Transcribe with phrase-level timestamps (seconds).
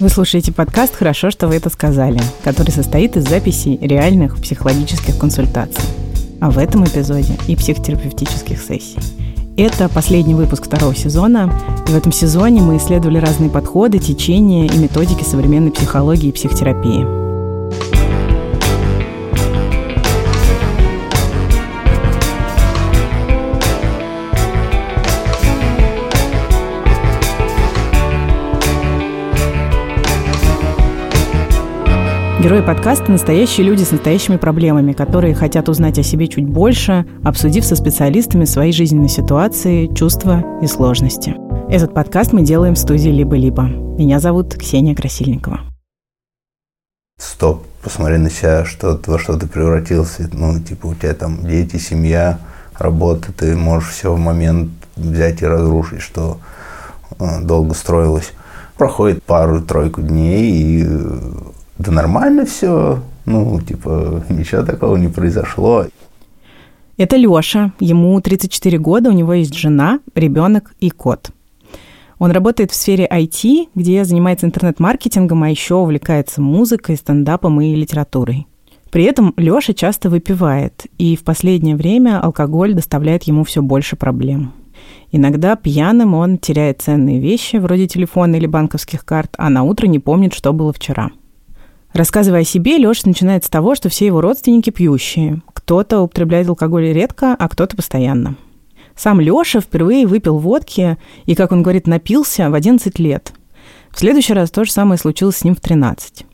[0.00, 5.84] Вы слушаете подкаст «Хорошо, что вы это сказали», который состоит из записей реальных психологических консультаций.
[6.40, 8.98] А в этом эпизоде и психотерапевтических сессий.
[9.56, 11.48] Это последний выпуск второго сезона,
[11.86, 17.23] и в этом сезоне мы исследовали разные подходы, течения и методики современной психологии и психотерапии.
[32.44, 37.64] Герои подкаста– настоящие люди с настоящими проблемами, которые хотят узнать о себе чуть больше, обсудив
[37.64, 41.36] со специалистами свои жизненные ситуации, чувства и сложности.
[41.70, 43.62] Этот подкаст мы делаем в студии «Либо-либо».
[43.62, 45.60] Меня зовут Ксения Красильникова.
[47.18, 50.28] Стоп, посмотри на себя, что во что ты превратился.
[50.30, 52.40] Ну, типа, у тебя там дети, семья,
[52.78, 56.36] работа, ты можешь все в момент взять и разрушить, что
[57.18, 58.34] э, долго строилось.
[58.76, 60.86] Проходит пару-тройку дней, и
[61.78, 65.86] да нормально все, ну, типа, ничего такого не произошло.
[66.96, 71.30] Это Лёша, ему 34 года, у него есть жена, ребенок и кот.
[72.20, 78.46] Он работает в сфере IT, где занимается интернет-маркетингом, а еще увлекается музыкой, стендапом и литературой.
[78.92, 84.52] При этом Лёша часто выпивает, и в последнее время алкоголь доставляет ему все больше проблем.
[85.10, 89.98] Иногда пьяным он теряет ценные вещи, вроде телефона или банковских карт, а на утро не
[89.98, 91.10] помнит, что было вчера–
[91.94, 95.42] Рассказывая о себе, Леша начинает с того, что все его родственники пьющие.
[95.52, 98.34] Кто-то употребляет алкоголь редко, а кто-то постоянно.
[98.96, 103.32] Сам Леша впервые выпил водки и, как он говорит, напился в 11 лет.
[103.92, 106.26] В следующий раз то же самое случилось с ним в 13.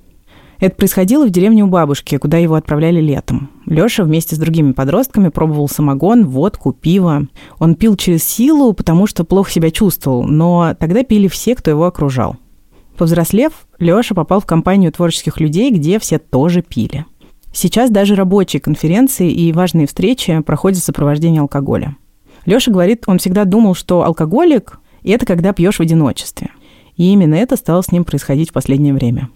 [0.61, 3.51] Это происходило в деревне у бабушки, куда его отправляли летом.
[3.67, 7.27] Леша вместе с другими подростками пробовал самогон, водку, пиво.
[7.59, 11.85] Он пил через силу, потому что плохо себя чувствовал, но тогда пили все, кто его
[11.85, 12.37] окружал.
[13.01, 17.07] Повзрослев, Леша попал в компанию творческих людей, где все тоже пили.
[17.51, 21.97] Сейчас даже рабочие конференции и важные встречи проходят в сопровождении алкоголя.
[22.45, 26.51] Леша говорит, он всегда думал, что алкоголик– это когда пьешь в одиночестве.
[26.99, 29.31] И именно это стало с ним происходить в последнее время.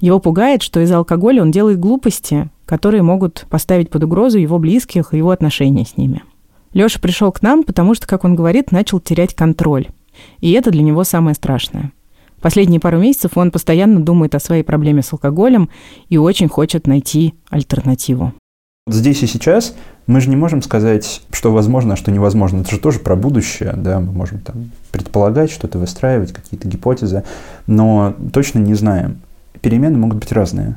[0.00, 5.12] Его пугает, что из-за алкоголя он делает глупости, которые могут поставить под угрозу его близких
[5.12, 6.22] и его отношения с ними.
[6.72, 9.88] Леша пришел к нам, потому что, как он говорит, начал терять контроль.
[10.40, 11.92] И это для него самое страшное–
[12.44, 15.70] Последние пару месяцев он постоянно думает о своей проблеме с алкоголем
[16.10, 18.34] и очень хочет найти альтернативу.
[18.86, 19.74] Здесь и сейчас
[20.06, 22.60] мы же не можем сказать, что возможно, а что невозможно.
[22.60, 27.24] Это же тоже про будущее, да, мы можем там предполагать, что-то выстраивать, какие-то гипотезы,
[27.66, 29.22] но точно не знаем.
[29.62, 30.76] Перемены могут быть разные.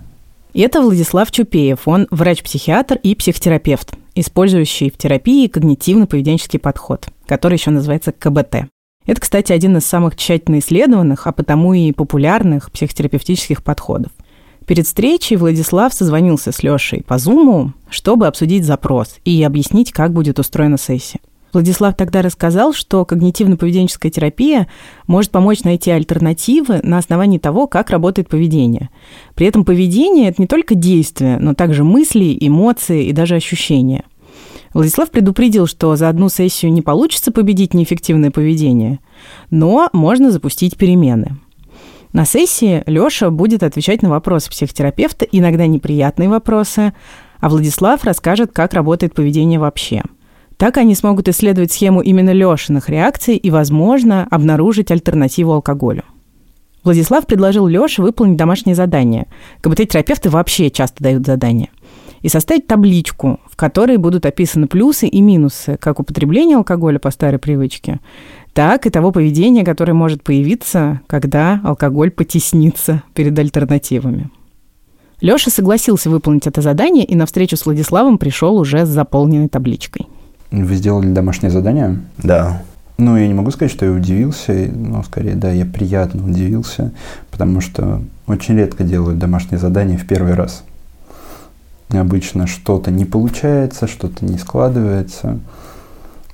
[0.54, 1.86] И это Владислав Чупеев.
[1.86, 8.70] Он врач-психиатр и психотерапевт, использующий в терапии когнитивно-поведенческий подход, который еще называется КБТ.
[9.08, 14.12] Это, кстати, один из самых тщательно исследованных, а потому и популярных психотерапевтических подходов.
[14.68, 20.40] Перед встречей Владислав созвонился с Лешей по Зуму, чтобы обсудить запрос и объяснить, как будет
[20.40, 21.22] устроена сессия.
[21.54, 24.68] Владислав тогда рассказал, что когнитивно-поведенческая терапия
[25.08, 28.90] может помочь найти альтернативы на основании того, как работает поведение.
[29.36, 34.04] При этом поведение– это не только действия, но также мысли, эмоции и даже ощущения–
[34.78, 39.00] Владислав предупредил, что за одну сессию не получится победить неэффективное поведение,
[39.50, 41.38] но можно запустить перемены.
[42.14, 46.94] На сессии Лёша будет отвечать на вопросы психотерапевта, иногда неприятные вопросы,
[47.40, 50.04] а Владислав расскажет, как работает поведение вообще.
[50.58, 56.04] Так они смогут исследовать схему именно Лёшиных реакций и, возможно, обнаружить альтернативу алкоголю.
[56.84, 59.26] Владислав предложил Лёше выполнить домашнее задание.
[59.62, 61.70] КБТ-терапевты вообще часто дают задания
[62.22, 67.40] и составить табличку, в которой будут описаны плюсы и минусы как употребления алкоголя по старой
[67.40, 68.00] привычке,
[68.54, 74.30] так и того поведения, которое может появиться, когда алкоголь потеснится перед альтернативами.
[75.20, 80.08] Лёша согласился выполнить это задание и на встречу с Владиславом пришел уже с заполненной табличкой.
[80.52, 82.00] Вы сделали домашнее задание?
[82.18, 82.62] Да.
[82.98, 86.94] Ну, я не могу сказать, что я удивился, но скорее, да, я приятно удивился,
[87.30, 90.64] потому что очень редко делают домашние задания в первый раз
[91.92, 95.40] обычно что-то не получается, что-то не складывается.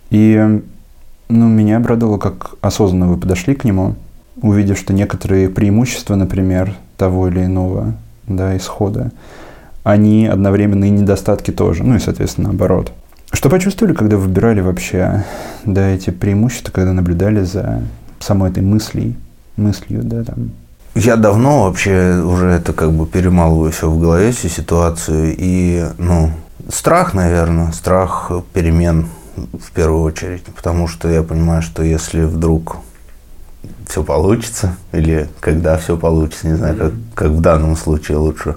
[0.09, 0.61] И
[1.29, 3.95] ну, меня обрадовало, как осознанно вы подошли к нему,
[4.41, 7.93] увидев, что некоторые преимущества, например, того или иного
[8.27, 9.11] да, исхода,
[9.83, 12.91] они одновременно и недостатки тоже, ну и, соответственно, наоборот.
[13.31, 15.25] Что почувствовали, когда выбирали вообще
[15.65, 17.81] да, эти преимущества, когда наблюдали за
[18.19, 19.15] самой этой мыслью,
[19.57, 20.51] мыслью, да, там,
[20.95, 25.35] я давно вообще уже это как бы перемалываю все в голове, всю ситуацию.
[25.37, 26.31] И, ну,
[26.71, 30.43] страх, наверное, страх перемен в первую очередь.
[30.45, 32.77] Потому что я понимаю, что если вдруг
[33.87, 38.55] все получится, или когда все получится, не знаю, как, как в данном случае лучше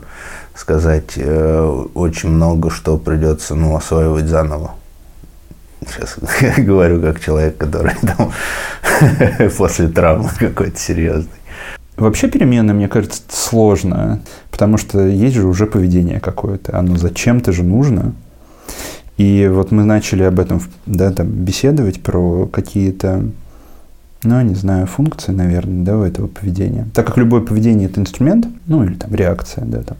[0.55, 4.75] сказать, э, очень много что придется ну, осваивать заново.
[5.87, 6.17] Сейчас
[6.59, 8.33] говорю как человек, который там
[9.57, 11.31] после травмы какой-то серьезный.
[11.97, 14.21] Вообще перемены, мне кажется, сложно,
[14.51, 18.13] потому что есть же уже поведение какое-то, оно зачем-то же нужно.
[19.17, 23.25] И вот мы начали об этом да, там, беседовать, про какие-то,
[24.23, 26.87] ну, не знаю, функции, наверное, да, у этого поведения.
[26.93, 29.97] Так как любое поведение– это инструмент, ну, или там реакция, да, там,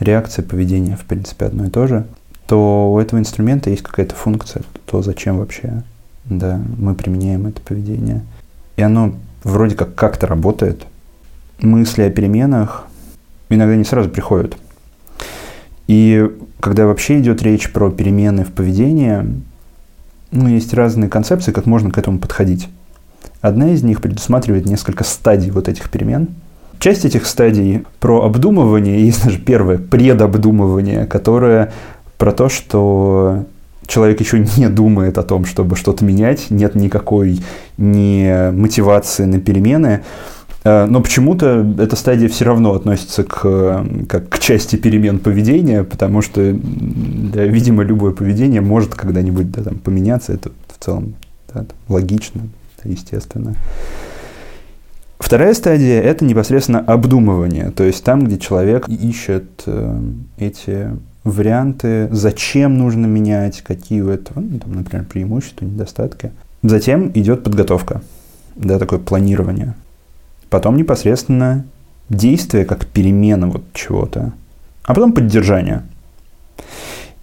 [0.00, 2.04] реакция, поведение, в принципе, одно и то же,
[2.46, 5.82] то у этого инструмента есть какая-то функция, то зачем вообще,
[6.26, 8.20] да, мы применяем это поведение.
[8.76, 9.14] И оно
[9.44, 10.84] вроде как как-то работает.
[11.62, 12.86] Мысли о переменах
[13.48, 14.56] иногда не сразу приходят.
[15.86, 16.28] И
[16.58, 19.24] когда вообще идет речь про перемены в поведении,
[20.32, 22.68] ну, есть разные концепции, как можно к этому подходить.
[23.40, 26.28] Одна из них предусматривает несколько стадий вот этих перемен.
[26.80, 31.72] Часть этих стадий про обдумывание, есть даже первое, предобдумывание, которое
[32.18, 33.44] про то, что
[33.86, 37.40] человек еще не думает о том, чтобы что-то менять, нет никакой
[37.76, 40.02] ни мотивации на перемены,
[40.64, 46.54] но почему-то эта стадия все равно относится к, как к части перемен поведения, потому что,
[46.54, 50.32] да, видимо, любое поведение может когда-нибудь да, там, поменяться.
[50.32, 51.14] Это в целом
[51.52, 52.42] да, логично,
[52.84, 53.54] естественно.
[55.18, 60.00] Вторая стадия– это непосредственно обдумывание, то есть там, где человек ищет э,
[60.36, 60.90] эти
[61.24, 66.32] варианты, зачем нужно менять, какие у этого, ну, там, например, преимущества, недостатки.
[66.62, 68.02] Затем идет подготовка,
[68.56, 69.74] да, такое планирование.
[70.52, 71.64] Потом непосредственно
[72.10, 74.34] действие как перемена вот чего-то.
[74.84, 75.82] А потом поддержание.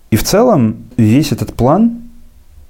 [0.10, 2.00] И в целом весь этот план,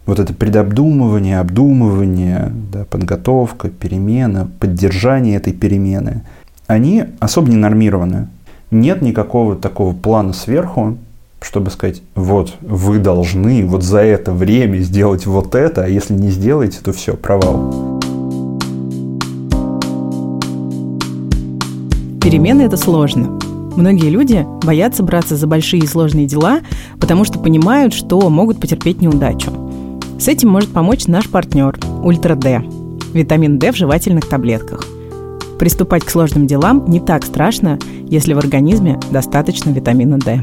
[0.06, 6.24] вот это предобдумывание, обдумывание, да, подготовка, перемена, поддержание этой перемены,
[6.68, 8.28] они особо не нормированы.
[8.70, 10.98] Нет никакого такого плана сверху,
[11.40, 16.32] чтобы сказать, вот вы должны вот за это время сделать вот это, а если не
[16.32, 17.89] сделаете, то все, провал.
[22.22, 23.40] Перемены– это сложно.
[23.76, 26.60] Многие люди боятся браться за большие и сложные дела,
[27.00, 29.52] потому что понимают, что могут потерпеть неудачу.
[30.20, 32.62] С этим может помочь наш партнер– Ультра Д–
[33.14, 34.86] витамин D в жевательных таблетках.
[35.60, 37.80] Приступать к сложным делам не так страшно,
[38.10, 40.42] если в организме достаточно витамина D.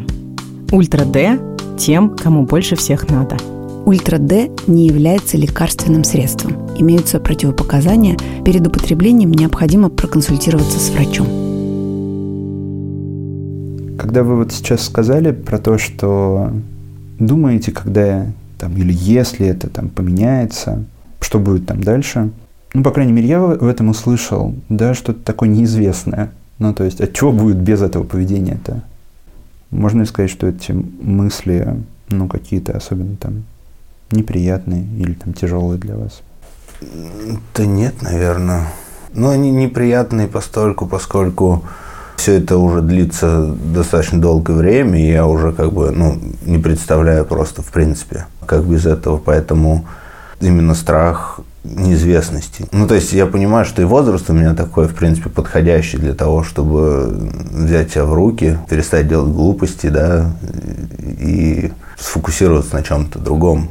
[0.73, 1.39] Ультра Д–
[1.79, 3.37] тем, кому больше всех надо.
[3.85, 6.55] Ультра Д не является лекарственным средством.
[6.79, 8.17] Имеются противопоказания.
[8.45, 11.46] Перед употреблением необходимо проконсультироваться с врачом.
[13.99, 16.53] Когда вы вот сейчас сказали про то, что
[17.19, 18.27] думаете, когда
[18.59, 20.85] там, или если это там поменяется,
[21.21, 22.31] что будет там дальше,
[22.75, 26.31] ну, по крайней мере, я в этом услышал, да, что-то такое неизвестное.
[26.59, 28.83] Ну, то есть, от чего будет без этого поведения-то?
[29.71, 33.45] Можно ли сказать, что эти мысли, ну, какие-то особенно там
[34.11, 36.23] неприятные или там тяжелые для вас?
[37.55, 38.67] Да нет, наверное.
[39.13, 41.65] Ну, они неприятные постольку, поскольку
[42.17, 47.25] все это уже длится достаточно долгое время, и я уже как бы ну, не представляю
[47.25, 49.19] просто в принципе, как без этого.
[49.19, 49.87] Поэтому
[50.41, 52.67] именно страх неизвестности.
[52.73, 56.15] Ну, то есть я понимаю, что и возраст у меня такой, в принципе, подходящий для
[56.15, 60.33] того, чтобы взять себя в руки, перестать делать глупости, да,
[61.01, 63.71] и сфокусироваться на чем-то другом.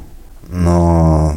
[0.50, 1.36] Но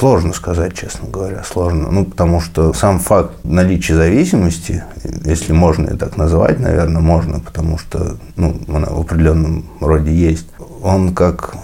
[0.00, 1.90] Сложно сказать, честно говоря, сложно.
[1.90, 4.82] Ну, потому что сам факт наличия зависимости,
[5.26, 10.46] если можно это так называть, наверное, можно, потому что ну, она в определенном роде есть,
[10.80, 11.54] он как,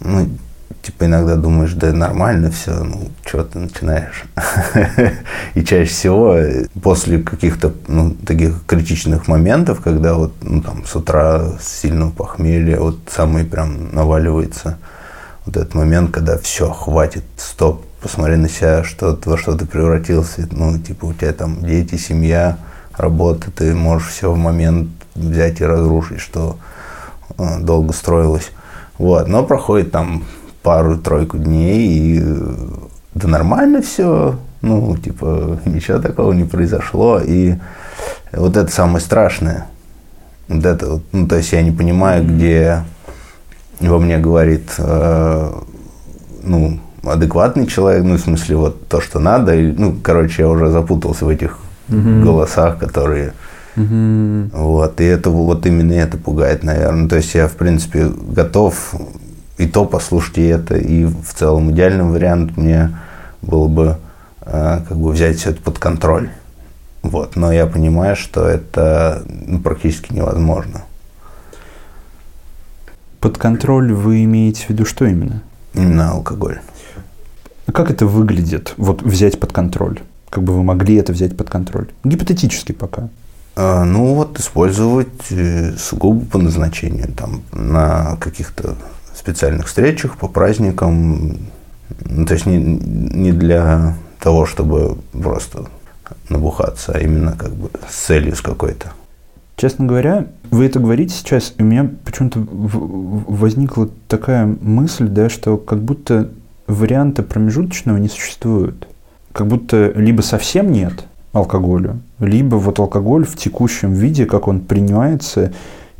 [0.00, 0.28] ну,
[0.82, 4.24] типа иногда думаешь, да нормально все, ну, что ты начинаешь.
[5.54, 6.36] И чаще всего
[6.82, 12.98] после каких-то ну, таких критичных моментов, когда вот ну, там с утра сильного похмелья, вот
[13.08, 14.76] самый прям наваливается
[15.48, 20.46] вот этот момент, когда все, хватит, стоп, посмотри на себя, что, во что ты превратился,
[20.50, 22.58] ну, типа, у тебя там дети, семья,
[22.94, 26.58] работа, ты можешь все в момент взять и разрушить, что
[27.38, 28.50] э, долго строилось.
[28.98, 30.24] Вот, но проходит там
[30.62, 32.22] пару-тройку дней, и
[33.14, 37.54] да нормально все, ну, типа, ничего такого не произошло, и
[38.32, 39.66] вот это самое страшное.
[40.48, 42.84] Вот это, ну, то есть я не понимаю, где
[43.80, 45.52] во мне говорит, э,
[46.42, 49.54] ну, адекватный человек, ну, в смысле, вот то, что надо.
[49.54, 51.58] И, ну, короче, я уже запутался в этих
[51.88, 52.22] угу.
[52.22, 53.34] голосах, которые...
[53.76, 54.50] Угу.
[54.52, 57.08] Вот, и это вот именно это пугает, наверное.
[57.08, 58.94] То есть я, в принципе, готов
[59.56, 60.76] и то послушайте это.
[60.76, 62.96] И в целом идеальный вариант мне
[63.42, 63.96] было бы
[64.42, 66.30] э, как бы взять все это под контроль.
[67.02, 67.36] Вот.
[67.36, 70.82] Но я понимаю, что это ну, практически невозможно.
[73.20, 75.42] Под контроль вы имеете в виду что именно?
[75.74, 76.60] Именно алкоголь.
[77.66, 80.00] А как это выглядит, вот взять под контроль?
[80.30, 81.88] Как бы вы могли это взять под контроль?
[82.04, 83.08] Гипотетически пока.
[83.56, 88.76] А, ну вот использовать э, сугубо по назначению, там на каких-то
[89.14, 91.38] специальных встречах, по праздникам,
[92.04, 95.64] ну, то есть не, не для того, чтобы просто
[96.28, 98.92] набухаться, а именно как бы с целью с какой-то.
[99.58, 105.56] Честно говоря, вы это говорите сейчас, и у меня почему-то возникла такая мысль, да, что
[105.56, 106.30] как будто
[106.68, 108.86] варианта промежуточного не существует.
[109.32, 115.52] Как будто либо совсем нет алкоголя, либо вот алкоголь в текущем виде, как он принимается,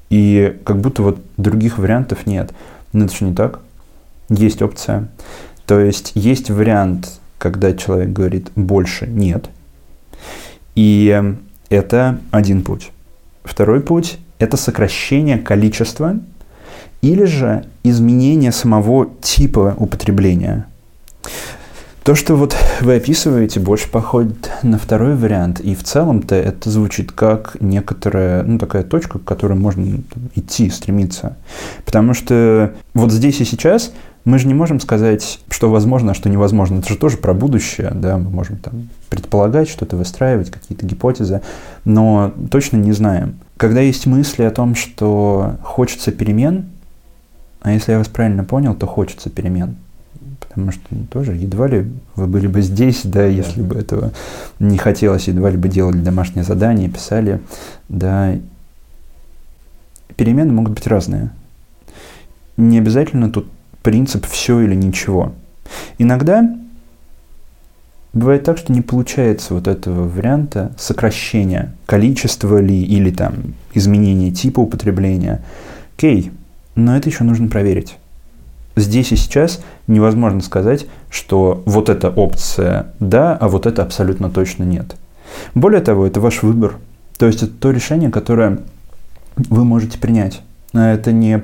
[0.09, 2.53] и как будто вот других вариантов нет.
[2.93, 3.59] Но это же не так.
[4.29, 5.09] Есть опция.
[5.67, 9.51] То есть есть вариант, когда человек говорит «больше нет»,
[10.77, 11.35] и
[11.71, 12.93] это один путь.
[13.49, 16.21] Второй путь– это сокращение количества
[17.01, 20.67] или же изменение самого типа употребления.
[22.05, 25.61] То, что вот вы описываете, больше походит на второй вариант.
[25.61, 30.01] И в целом-то это звучит как некоторая, ну, такая точка, к которой можно
[30.35, 31.37] идти, стремиться.
[31.85, 33.93] Потому что вот здесь и сейчас
[34.29, 36.79] мы же не можем сказать, что возможно, а что невозможно.
[36.79, 41.41] Это же тоже про будущее, да, мы можем там предполагать, что-то выстраивать, какие-то гипотезы,
[41.85, 43.37] но точно не знаем.
[43.57, 46.67] Когда есть мысли о том, что хочется перемен,
[47.63, 49.77] а если я вас правильно понял, то хочется перемен–
[50.59, 54.13] потому что ну, тоже едва ли вы были бы здесь, да, если бы этого
[54.59, 57.41] не хотелось, едва ли бы делали домашнее задание, писали,
[57.89, 58.35] да.
[60.17, 61.31] Перемены могут быть разные.
[62.57, 63.47] Не обязательно тут
[63.89, 65.33] принцип все или ничего.
[65.97, 66.47] Иногда
[68.13, 74.61] бывает так, что не получается вот этого варианта сокращения количества ли или там изменения типа
[74.61, 75.43] употребления.
[75.97, 76.33] Окей,
[76.75, 77.97] но это еще нужно проверить
[78.77, 84.65] здесь и сейчас невозможно сказать, что вот эта опция да, а вот это абсолютно точно
[84.65, 84.97] нет.
[85.55, 86.77] Более того, это ваш выбор.
[87.17, 88.59] То есть это то решение, которое
[89.37, 90.43] вы можете принять.
[90.75, 91.43] Это не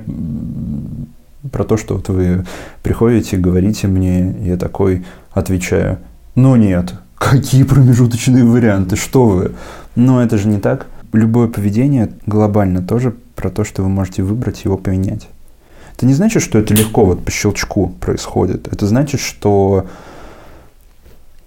[1.51, 2.45] про то, что вот вы
[2.83, 5.99] приходите, говорите мне, я такой отвечаю,
[6.35, 9.51] ну нет, какие промежуточные варианты, что вы?
[9.95, 10.87] Но это же не так.
[11.13, 15.27] Любое поведение глобально тоже про то, что вы можете выбрать его поменять.
[15.95, 18.67] Это не значит, что это легко вот по щелчку происходит.
[18.71, 19.87] Это значит, что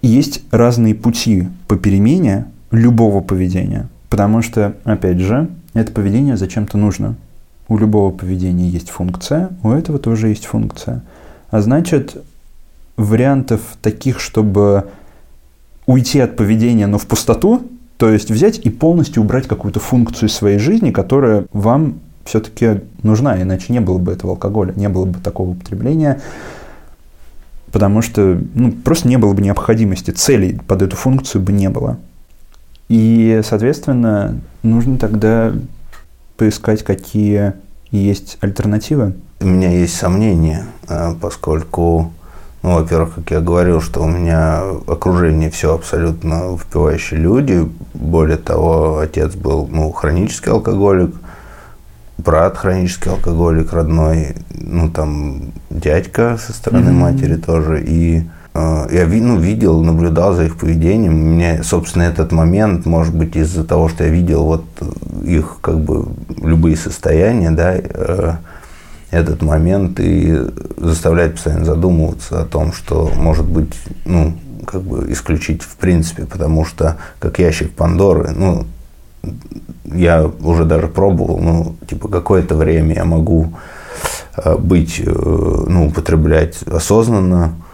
[0.01, 3.89] есть разные пути по перемене любого поведения.
[4.09, 7.15] Потому что, опять же, это поведение зачем-то нужно.
[7.69, 11.03] У любого поведения есть функция, у этого тоже есть функция.
[11.51, 12.17] А значит,
[12.97, 14.89] вариантов таких, чтобы
[15.85, 20.59] уйти от поведения, но в пустоту, то есть взять и полностью убрать какую-то функцию своей
[20.59, 25.51] жизни, которая вам все-таки нужна, иначе не было бы этого алкоголя, не было бы такого
[25.51, 26.21] употребления,
[27.71, 31.97] потому что ну, просто не было бы необходимости, целей под эту функцию бы не было.
[32.87, 35.53] И, соответственно, нужно тогда
[36.39, 37.53] поискать, какие
[37.91, 39.13] есть альтернативы.
[39.41, 42.11] У меня есть сомнения, а, поскольку,
[42.63, 47.69] ну, во-первых, как я говорил, что у меня окружение все абсолютно впивающие люди.
[47.93, 51.13] Более того, отец был ну, хронический алкоголик–
[52.19, 56.93] брат хронический алкоголик родной, ну там дядька со стороны mm-hmm.
[56.93, 57.83] матери тоже.
[57.83, 58.23] И
[58.91, 61.13] я ну, видел, наблюдал за их поведением.
[61.13, 64.63] Мне, собственно, этот момент, может быть, из-за того, что я видел вот
[65.23, 66.07] их как бы
[66.41, 68.33] любые состояния, да, э,
[69.11, 70.37] этот момент и
[70.77, 73.73] заставляет постоянно задумываться о том, что может быть,
[74.05, 74.35] ну,
[74.65, 78.65] как бы исключить в принципе, потому что как ящик Пандоры, ну,
[79.85, 83.53] я уже даже пробовал, ну, типа, какое-то время я могу
[84.37, 87.68] э, быть, э, ну, употреблять осознанно, э,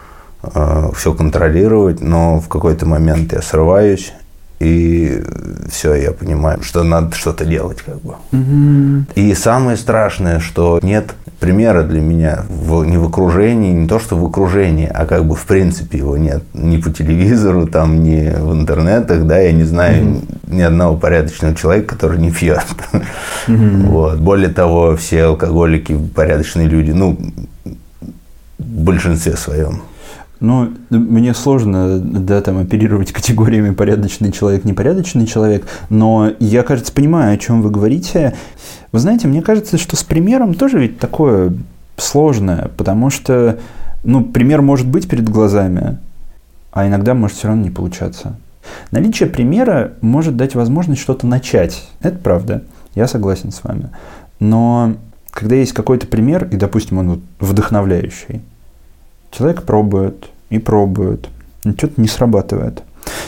[0.96, 4.14] все контролировать, но в какой-то момент я срываюсь,
[4.60, 5.22] и
[5.70, 8.16] все, я понимаю, что надо что-то делать, как бы.
[8.32, 9.04] Mm-hmm.
[9.16, 14.16] И самое страшное, что нет примера для меня в, не в окружении, не то что
[14.18, 18.54] в окружении, а как бы в принципе его нет ни по телевизору, там, ни в
[18.54, 20.56] интернетах, да, я не знаю mm-hmm.
[20.56, 22.66] ни одного порядочного человека, который не пьет.
[23.48, 23.88] Mm-hmm.
[23.88, 24.20] Вот.
[24.20, 27.18] Более того, все алкоголики порядочные люди, ну,
[28.58, 29.82] в большинстве своем.
[30.39, 37.34] Ну, мне сложно, да, там, оперировать категориями порядочный человек, непорядочный человек, но я, кажется, понимаю,
[37.34, 38.36] о чем вы говорите.
[38.92, 41.54] Вы знаете, мне кажется, что с примером тоже ведь такое
[41.98, 43.60] сложная, потому что,
[44.04, 46.00] ну, пример может быть перед глазами,
[46.72, 48.36] а иногда может все равно не получаться.
[48.92, 51.88] Наличие примера может дать возможность что-то начать.
[52.01, 52.63] Это правда.
[52.94, 53.89] Я согласен с вами.
[54.39, 54.96] Но
[55.32, 58.42] когда есть какой-то пример, и, допустим, он вдохновляющий,
[59.36, 61.30] человек пробует и пробует,
[61.63, 62.84] и что-то не срабатывает.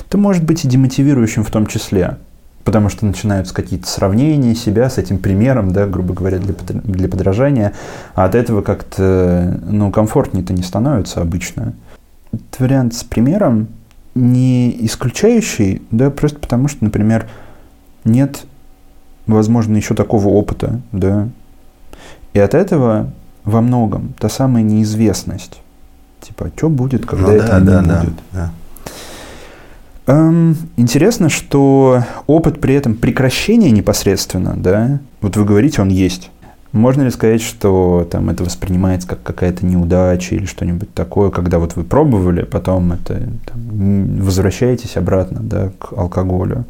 [0.08, 2.18] Это может быть и демотивирующим в том числе,
[2.64, 7.74] потому что начинаются какие-то сравнения себя с этим примером, да, грубо говоря, для, для подражания,
[8.16, 11.74] а от этого как-то ну, комфортнее-то не становится обычно.
[12.32, 13.68] Этот вариант с примером
[14.16, 17.28] не исключающий, да, просто потому что, например,
[18.04, 18.46] нет,
[19.28, 21.30] возможно, еще такого опыта, да,
[22.34, 23.12] и от этого
[23.46, 25.62] во многом та самая неизвестность,
[26.22, 28.14] типа, а что будет, когда ну, это да, не да, будет.
[28.32, 28.52] Да,
[30.06, 30.14] да.
[30.14, 36.32] Эм, интересно, что опыт при этом прекращения непосредственно, да, вот вы говорите, он есть.
[36.72, 41.76] Можно ли сказать, что там это воспринимается как какая-то неудача или что-нибудь такое, когда вот
[41.76, 46.66] вы пробовали, потом это там, возвращаетесь обратно да, к алкоголю?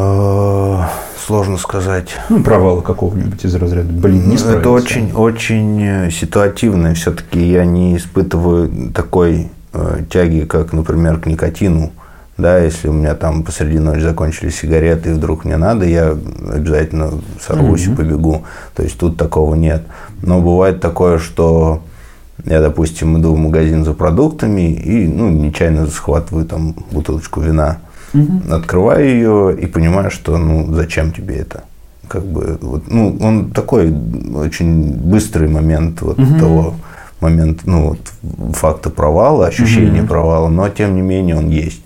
[0.00, 0.90] А,
[1.26, 2.10] сложно сказать.
[2.28, 3.92] Ну, провала какого-нибудь из разряда.
[3.92, 4.36] Блин, не.
[4.36, 6.94] Это очень, очень э, ситуативно.
[6.94, 11.90] Все-таки я не испытываю такой э, тяги, как, например, к никотину.
[12.36, 16.16] Да, если у меня там посреди ночи закончились сигареты, и вдруг мне надо, я
[16.48, 17.92] обязательно сорвусь mm-hmm.
[17.94, 18.44] и побегу.
[18.76, 19.82] То есть тут такого нет.
[20.22, 21.82] Но бывает такое, что
[22.44, 27.78] я, допустим, иду в магазин за продуктами и ну, нечаянно схватываю там бутылочку вина.
[28.12, 28.52] Mm-hmm.
[28.52, 31.64] Открываю ее и понимаю, что ну зачем тебе это?
[32.08, 33.92] Как бы вот, ну, он такой
[34.34, 36.38] очень быстрый момент вот mm-hmm.
[36.38, 36.74] того
[37.20, 40.06] момента, ну, вот, факта провала, ощущения mm-hmm.
[40.06, 41.82] провала, но тем не менее он есть.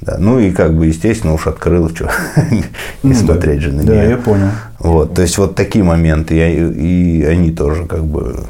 [0.00, 2.10] Да, ну и как бы, естественно, уж открыл, что
[2.50, 2.64] не
[3.02, 3.86] ну смотреть же на нее.
[3.86, 4.48] Да, я понял.
[4.80, 8.44] Вот, то есть вот такие моменты, и они тоже как бы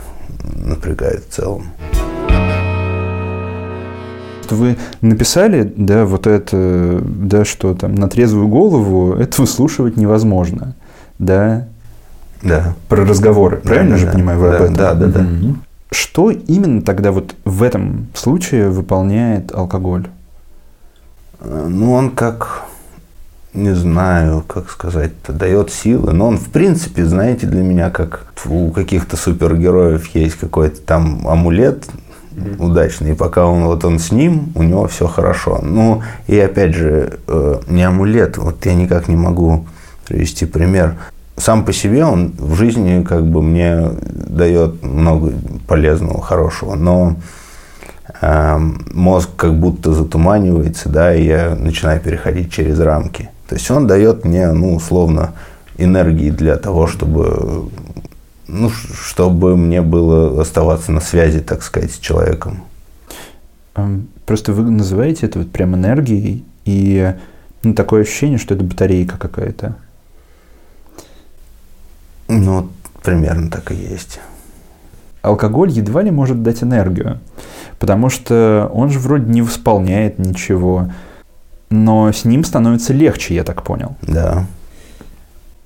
[0.64, 1.66] напрягают в целом.
[4.54, 10.74] Вы написали, да, вот это, да, что там на трезвую голову это выслушивать невозможно,
[11.18, 11.66] да?
[12.42, 12.74] Да.
[12.88, 14.74] Про разговоры, правильно да, же да, понимаю, вы да, об этом?
[14.74, 15.26] Да, да, да.
[15.92, 20.06] Что именно тогда вот в этом случае выполняет алкоголь?
[21.44, 22.62] Ну, он как,
[23.52, 26.12] не знаю, как сказать, дает силы.
[26.12, 31.86] Но он, в принципе, знаете, для меня, как у каких-то супергероев есть какой-то там амулет
[32.58, 33.12] удачный.
[33.12, 35.60] И пока он вот он с ним, у него все хорошо.
[35.62, 39.66] Ну, и опять же, э, не амулет, вот я никак не могу
[40.06, 40.96] привести пример.
[41.36, 45.32] Сам по себе он в жизни как бы мне дает много
[45.66, 46.74] полезного, хорошего.
[46.74, 47.16] Но
[48.20, 53.30] Эм, мозг как будто затуманивается, да, и я начинаю переходить через рамки.
[53.48, 55.32] То есть он дает мне, ну, условно,
[55.78, 57.68] энергии для того, чтобы,
[58.52, 62.64] ну, чтобы мне было оставаться на связи, так сказать, с человеком.
[63.74, 67.14] Эм, просто вы называете это вот прям энергией, и
[67.62, 69.76] ну, такое ощущение, что это батарейка какая-то.
[72.28, 72.68] Ну,
[73.02, 74.20] примерно так и есть.
[75.22, 77.20] Алкоголь едва ли может дать энергию.
[77.78, 80.90] Потому что он же вроде не восполняет ничего.
[81.70, 83.96] Но с ним становится легче, я так понял.
[84.02, 84.46] Да.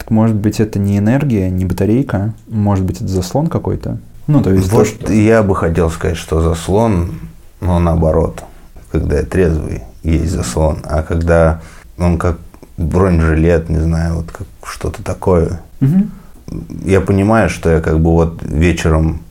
[0.07, 2.33] Так может быть, это не энергия, не батарейка?
[2.47, 3.99] Может быть, это заслон какой-то?
[4.29, 4.71] Ну, то есть...
[4.71, 5.13] Вот то, что...
[5.13, 7.19] я бы хотел сказать, что заслон,
[7.61, 8.45] но наоборот.
[8.93, 10.79] Когда я трезвый, есть заслон.
[10.85, 11.61] А когда
[11.99, 12.39] он как
[12.77, 15.61] бронежилет, не знаю, вот как что-то такое.
[15.81, 16.61] Угу.
[16.85, 19.23] Я понимаю, что я как бы вот вечером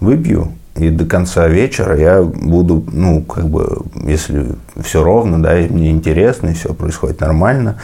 [0.00, 4.46] выпью, и до конца вечера я буду, ну, как бы, если
[4.82, 7.76] все ровно, да, и мне интересно, и все происходит нормально,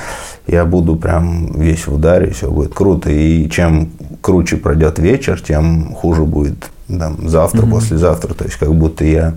[0.46, 3.10] я буду прям весь в ударе, все будет круто.
[3.10, 3.90] И чем
[4.22, 7.70] круче пройдет вечер, тем хуже будет там, завтра, mm-hmm.
[7.70, 8.32] послезавтра.
[8.32, 9.34] То есть, как будто я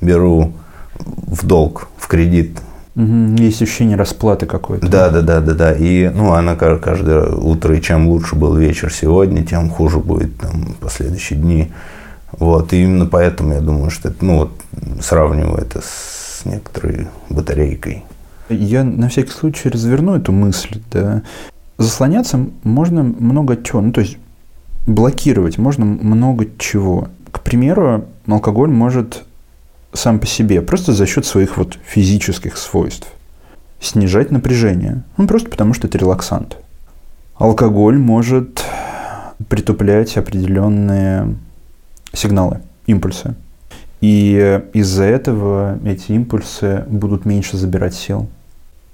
[0.00, 0.52] беру
[0.98, 2.58] в долг, в кредит.
[2.96, 3.36] Угу.
[3.38, 4.86] Есть ощущение расплаты какой-то.
[4.88, 5.72] Да, да, да, да, да.
[5.72, 10.74] И ну, она каждое утро, и чем лучше был вечер сегодня, тем хуже будет там
[10.80, 11.72] последующие дни.
[12.32, 14.52] Вот, и именно поэтому я думаю, что это, ну вот,
[15.00, 18.04] сравниваю это с некоторой батарейкой.
[18.48, 21.22] Я на всякий случай разверну эту мысль, да.
[21.78, 24.18] Заслоняться можно много чего, ну то есть
[24.86, 27.08] блокировать можно много чего.
[27.30, 29.24] К примеру, алкоголь может
[29.92, 33.08] сам по себе, просто за счет своих вот физических свойств,
[33.80, 35.02] снижать напряжение.
[35.16, 36.56] Ну, просто потому что это релаксант.
[37.36, 38.64] Алкоголь может
[39.48, 41.34] притуплять определенные
[42.12, 43.34] сигналы, импульсы.
[44.00, 48.28] И из-за этого эти импульсы будут меньше забирать сил.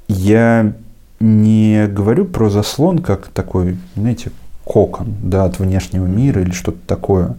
[0.08, 0.72] Я
[1.20, 4.30] не говорю про заслон как такой, знаете,
[4.64, 7.36] кокон, да, от внешнего мира или что-то такое.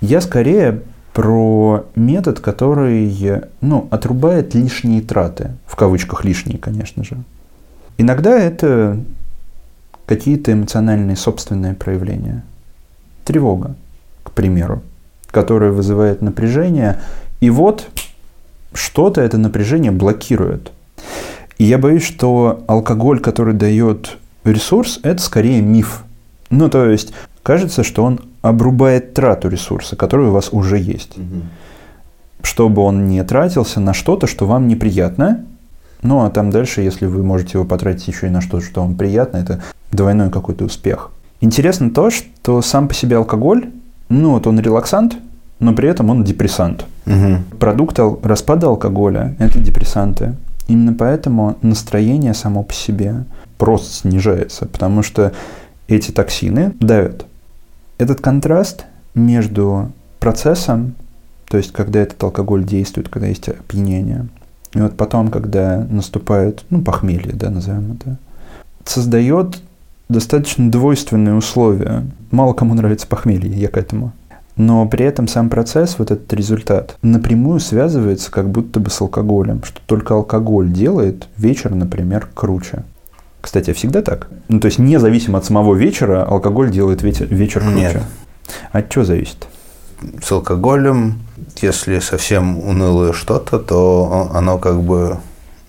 [0.00, 0.82] Я скорее
[1.14, 7.16] про метод, который, ну, отрубает лишние траты, в кавычках лишние, конечно же.
[7.96, 9.00] Иногда это
[10.06, 12.44] какие-то эмоциональные собственные проявления.
[13.24, 13.74] Тревога,
[14.22, 14.82] к примеру,
[15.30, 17.00] которая вызывает напряжение,
[17.40, 17.88] и вот
[18.72, 20.72] что-то это напряжение блокирует.
[21.58, 26.04] И я боюсь, что алкоголь, который дает ресурс, это скорее миф.
[26.50, 27.12] Ну, то есть,
[27.42, 31.18] кажется, что он обрубает трату ресурса, который у вас уже есть.
[31.18, 31.42] Угу.
[32.42, 35.44] Чтобы он не тратился на что-то, что вам неприятно.
[36.02, 38.94] Ну, а там дальше, если вы можете его потратить еще и на что-то, что вам
[38.94, 41.10] приятно, это двойной какой-то успех.
[41.40, 43.70] Интересно то, что сам по себе алкоголь,
[44.08, 45.16] ну, вот он релаксант,
[45.60, 46.84] но при этом он депрессант.
[47.06, 47.58] Угу.
[47.58, 50.34] Продукт распада алкоголя– это депрессанты.
[50.66, 53.24] Именно поэтому настроение само по себе
[53.56, 55.32] просто снижается, потому что
[55.88, 57.24] эти токсины давят.
[57.96, 59.90] Этот контраст между
[60.20, 60.94] процессом,
[61.48, 64.28] то есть когда этот алкоголь действует, когда есть опьянение,
[64.74, 68.18] и вот потом, когда наступает, ну, похмелье, да, назовем это,
[68.84, 69.60] создает
[70.08, 72.04] достаточно двойственные условия.
[72.30, 74.12] Мало кому нравится похмелье, я к этому.
[74.56, 79.62] Но при этом сам процесс, вот этот результат, напрямую связывается как будто бы с алкоголем,
[79.62, 82.82] что только алкоголь делает вечер, например, круче.
[83.40, 84.28] Кстати, а всегда так?
[84.48, 87.76] Ну, то есть, независимо от самого вечера, алкоголь делает вечер, вечер круче?
[87.76, 88.02] Нет.
[88.72, 89.46] От чего зависит?
[90.20, 91.20] С алкоголем,
[91.62, 95.18] если совсем унылое что-то, то оно как бы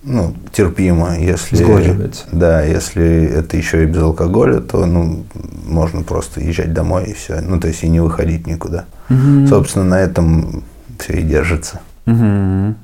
[0.02, 1.18] ну, терпимо.
[1.18, 2.24] Если, Сглаживается.
[2.32, 5.24] Да, если это еще и без алкоголя, то ну,
[5.66, 7.40] можно просто езжать домой и все.
[7.40, 8.84] Ну, то есть и не выходить никуда.
[9.10, 9.46] Угу.
[9.48, 10.64] Собственно, на этом
[10.98, 11.80] все и держится.
[12.06, 12.74] Угу.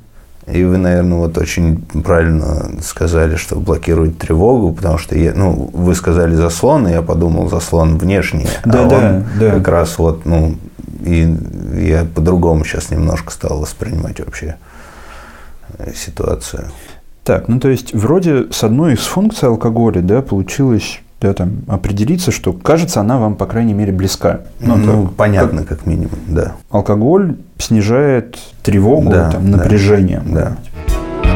[0.52, 5.94] И вы, наверное, вот очень правильно сказали, что блокирует тревогу, потому что я, ну, вы
[5.96, 9.50] сказали заслон, и я подумал заслон внешний, да, а да, он да.
[9.50, 10.56] как раз вот, ну,
[11.04, 11.36] и
[11.80, 14.56] я по-другому сейчас немножко стал воспринимать вообще
[15.96, 16.70] ситуацию.
[17.26, 22.30] Так, ну то есть вроде с одной из функций алкоголя, да, получилось да, там, определиться,
[22.30, 24.42] что кажется, она вам, по крайней мере, близка.
[24.60, 26.54] Ну, ну так, понятно, как, как минимум, да.
[26.70, 30.22] Алкоголь снижает тревогу, да, там, напряжение.
[30.24, 30.56] Да,
[31.24, 31.32] да.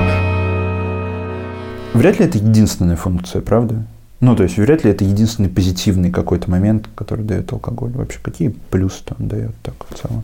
[1.95, 3.83] Вряд ли это единственная функция, правда?
[4.21, 7.91] Ну, то есть, вряд ли это единственный позитивный какой-то момент, который дает алкоголь.
[7.95, 10.23] Вообще, какие плюсы он дает так в целом?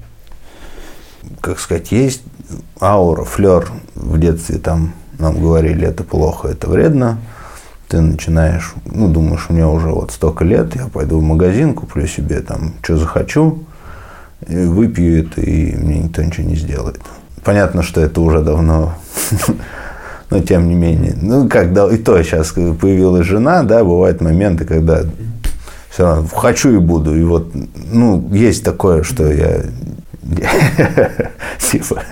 [1.40, 2.22] Как сказать, есть
[2.80, 7.18] аура, флер в детстве там нам говорили, это плохо, это вредно.
[7.88, 12.40] Ты начинаешь, ну, думаешь, меня уже вот столько лет, я пойду в магазин, куплю себе
[12.40, 13.64] там, что захочу,
[14.48, 17.00] и выпью это, и мне никто ничего не сделает.
[17.44, 18.94] Понятно, что это уже давно,
[20.30, 21.14] но тем не менее.
[21.20, 25.02] Ну, когда и то сейчас появилась жена, да, бывают моменты, когда
[25.90, 27.16] все равно хочу и буду.
[27.16, 27.52] И вот,
[27.92, 29.62] ну, есть такое, что я
[31.70, 32.02] типа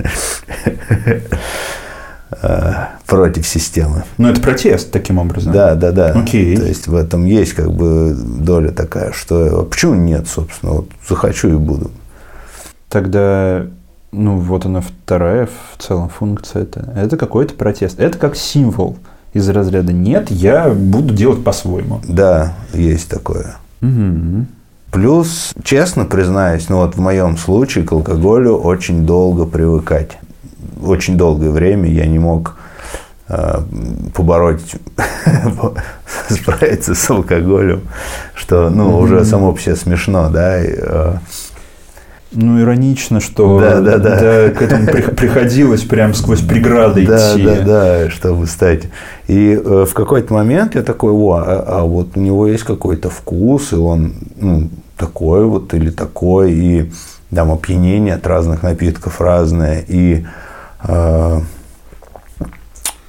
[3.06, 4.04] против системы.
[4.18, 5.52] Ну, это протест таким образом.
[5.52, 6.12] Да, да, да.
[6.12, 6.56] Окей.
[6.56, 10.88] То есть в этом есть как бы доля такая, что а почему нет, собственно, вот
[11.08, 11.90] захочу и буду.
[12.88, 13.66] Тогда,
[14.12, 16.62] ну, вот она вторая в целом функция.
[16.62, 17.98] Это, это какой-то протест.
[17.98, 18.96] Это как символ
[19.32, 22.00] из разряда «нет, я буду делать по-своему».
[22.06, 23.56] Да, есть такое.
[23.82, 24.46] Угу.
[24.92, 30.18] Плюс, честно признаюсь, ну вот в моем случае к алкоголю очень долго привыкать
[30.82, 32.56] очень долгое время я не мог
[33.28, 33.60] э,
[34.14, 34.76] побороть,
[36.28, 37.82] справиться с алкоголем,
[38.34, 40.62] что, ну, уже само по себе смешно, да.
[40.62, 41.14] И, э,
[42.32, 44.20] ну, иронично, что да, да, да.
[44.20, 47.44] Да, к этому приходилось прям сквозь преграды да, идти.
[47.44, 48.84] Да, да, чтобы стать.
[49.28, 53.08] И э, в какой-то момент я такой, о, а, а вот у него есть какой-то
[53.08, 56.92] вкус, и он ну, такой вот или такой, и
[57.32, 60.28] там опьянение от разных напитков разное, и а,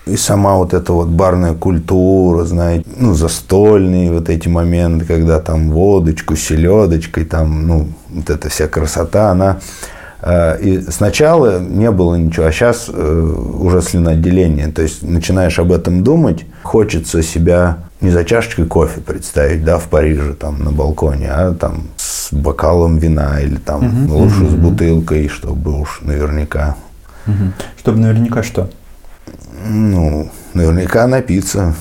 [0.05, 5.71] и сама вот эта вот барная культура, знаете, ну, застольные вот эти моменты, когда там
[5.71, 9.57] водочку, селедочкой, там, ну, вот эта вся красота, она...
[10.21, 14.67] А, и сначала не было ничего, а сейчас э, уже слюноотделение.
[14.67, 19.87] То есть начинаешь об этом думать, хочется себя не за чашечкой кофе представить, да, в
[19.87, 24.17] Париже, там, на балконе, а там с бокалом вина или там угу.
[24.17, 24.49] лучше угу.
[24.49, 26.75] с бутылкой, чтобы уж наверняка
[27.27, 27.53] Угу.
[27.77, 28.69] Чтобы наверняка что?
[29.67, 31.75] Ну, наверняка напиться.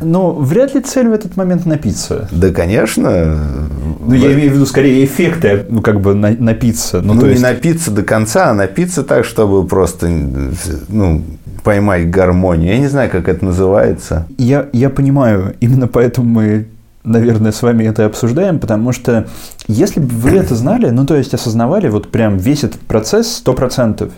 [0.00, 2.28] Ну, вряд ли цель в этот момент напиться.
[2.30, 3.36] Да, конечно.
[4.00, 7.00] Ну, я имею в виду скорее эффекты, ну, как бы на, напиться.
[7.00, 7.42] Ну, ну не есть...
[7.42, 10.08] напиться до конца, а напиться так, чтобы просто,
[10.88, 11.24] ну,
[11.64, 12.74] поймать гармонию.
[12.74, 14.26] Я не знаю, как это называется.
[14.38, 16.68] Я, я понимаю, именно поэтому мы
[17.04, 19.26] наверное, с вами это обсуждаем, потому что
[19.66, 24.10] если бы вы это знали, ну, то есть осознавали вот прям весь этот процесс 100%,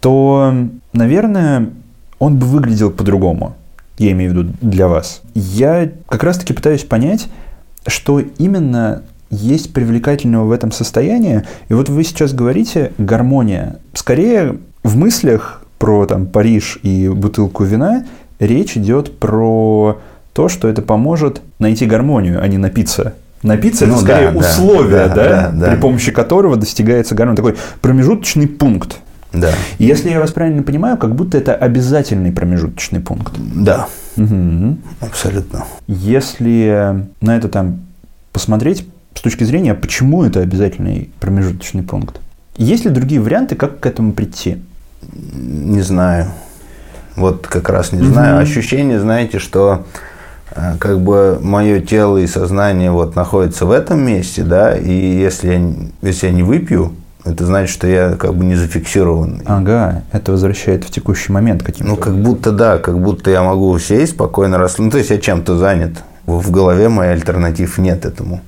[0.00, 0.54] то,
[0.92, 1.70] наверное,
[2.18, 3.54] он бы выглядел по-другому.
[3.98, 5.22] Я имею в виду для вас.
[5.34, 7.28] Я как раз-таки пытаюсь понять,
[7.86, 11.42] что именно есть привлекательного в этом состоянии.
[11.68, 13.76] И вот вы сейчас говорите гармония.
[13.92, 18.04] Скорее в мыслях про там, Париж и бутылку вина
[18.38, 20.00] речь идет про
[20.34, 23.14] то, что это поможет найти гармонию, а не напиться.
[23.42, 27.36] Напиться ну, это скорее да, условие, да, да, да, при помощи которого достигается гармония.
[27.36, 28.98] Такой промежуточный пункт.
[29.32, 29.50] Да.
[29.78, 33.34] И если я вас правильно понимаю, как будто это обязательный промежуточный пункт.
[33.54, 33.86] Да.
[34.16, 34.78] Угу.
[35.00, 35.64] Абсолютно.
[35.86, 37.80] Если на это там
[38.32, 42.20] посмотреть с точки зрения, почему это обязательный промежуточный пункт.
[42.56, 44.58] Есть ли другие варианты, как к этому прийти?
[45.12, 46.26] Не знаю.
[47.16, 48.38] Вот как раз не знаю.
[48.38, 49.84] Ощущение, знаете, что
[50.78, 55.74] как бы мое тело и сознание вот находятся в этом месте, да, и если я,
[56.02, 56.92] если я не выпью,
[57.24, 59.42] это значит, что я как бы не зафиксирован.
[59.46, 61.92] Ага, это возвращает в текущий момент каким-то.
[61.92, 65.18] Ну, как будто да, как будто я могу сесть спокойно, раз, ну, то есть я
[65.18, 66.02] чем-то занят.
[66.26, 68.40] В голове моей альтернатив нет этому.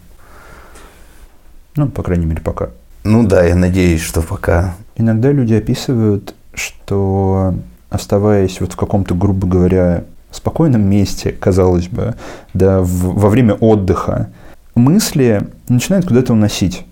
[1.74, 2.68] Ну, по крайней мере, пока.
[3.04, 4.74] Ну да, я надеюсь, что пока.
[4.96, 7.54] Иногда люди описывают, что
[7.90, 10.04] оставаясь вот в каком-то, грубо говоря,
[10.36, 12.14] спокойном месте, казалось бы,
[12.54, 14.28] да, в, во время отдыха,
[14.74, 16.84] мысли начинают куда-то уносить.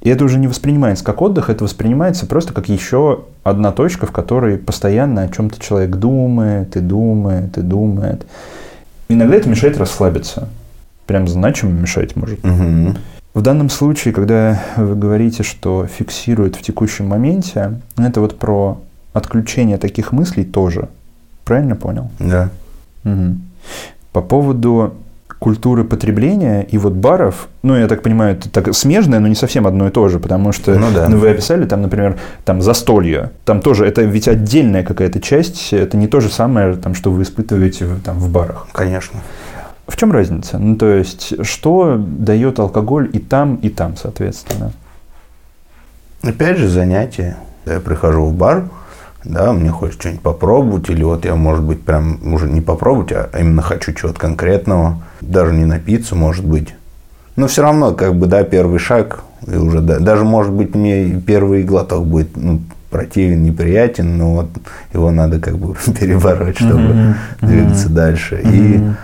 [0.00, 4.12] И это уже не воспринимается как отдых, это воспринимается просто как еще одна точка, в
[4.12, 8.26] которой постоянно о чем-то человек думает, и думает, и думает.
[9.08, 10.48] Иногда это мешает расслабиться.
[11.06, 12.44] Прям значимо мешать может.
[12.44, 12.96] Угу.
[13.34, 18.80] В данном случае, когда вы говорите, что фиксирует в текущем моменте, это вот про
[19.12, 20.88] отключение таких мыслей тоже.
[21.50, 22.12] Правильно понял?
[22.20, 22.48] Да.
[23.04, 23.34] Угу.
[24.12, 24.94] По поводу
[25.40, 29.66] культуры потребления и вот баров, ну, я так понимаю, это так смежное, но не совсем
[29.66, 31.08] одно и то же, потому что ну, да.
[31.08, 35.96] ну, вы описали там, например, там застолье, там тоже, это ведь отдельная какая-то часть, это
[35.96, 38.68] не то же самое, там, что вы испытываете там в барах.
[38.70, 39.18] Конечно.
[39.88, 40.56] В чем разница?
[40.56, 44.70] Ну, то есть, что дает алкоголь и там, и там, соответственно?
[46.22, 47.38] Опять же, занятие.
[47.66, 48.68] Я прихожу в бар,
[49.24, 53.30] да, мне хочется что-нибудь попробовать, или вот я, может быть, прям уже не попробовать, а
[53.38, 56.74] именно хочу чего-то конкретного, даже не напиться, может быть.
[57.36, 61.20] Но все равно, как бы, да, первый шаг, и уже, да, даже, может быть, мне
[61.20, 64.48] первый глоток будет, ну, противен, неприятен, но вот
[64.92, 67.14] его надо как бы перебороть, чтобы mm-hmm.
[67.42, 67.92] двигаться mm-hmm.
[67.92, 68.40] дальше.
[68.42, 68.96] Mm-hmm.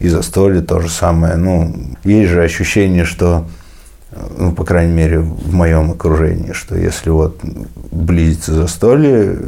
[0.00, 1.36] И, и застолье то же самое.
[1.36, 1.74] Ну,
[2.04, 3.46] есть же ощущение, что
[4.38, 7.40] ну, по крайней мере, в моем окружении, что если вот
[7.90, 9.38] близится застолье,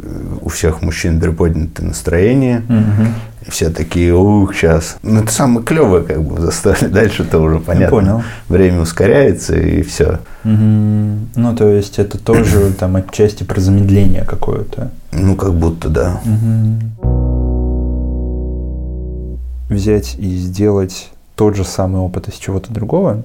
[0.41, 3.07] у всех мужчин приподнятое настроение, угу.
[3.49, 4.97] все такие, ух, сейчас.
[5.03, 6.87] Ну, это самое клевое, как бы, в застолье.
[6.89, 7.83] Дальше это уже понятно.
[7.83, 8.23] Я понял.
[8.49, 10.19] Время ускоряется, и все.
[10.43, 10.53] Угу.
[11.35, 14.91] Ну, то есть, это тоже там отчасти про замедление какое-то.
[15.11, 16.21] Ну, как будто, да.
[16.25, 17.07] Угу.
[19.69, 23.23] Взять и сделать тот же самый опыт из чего-то другого,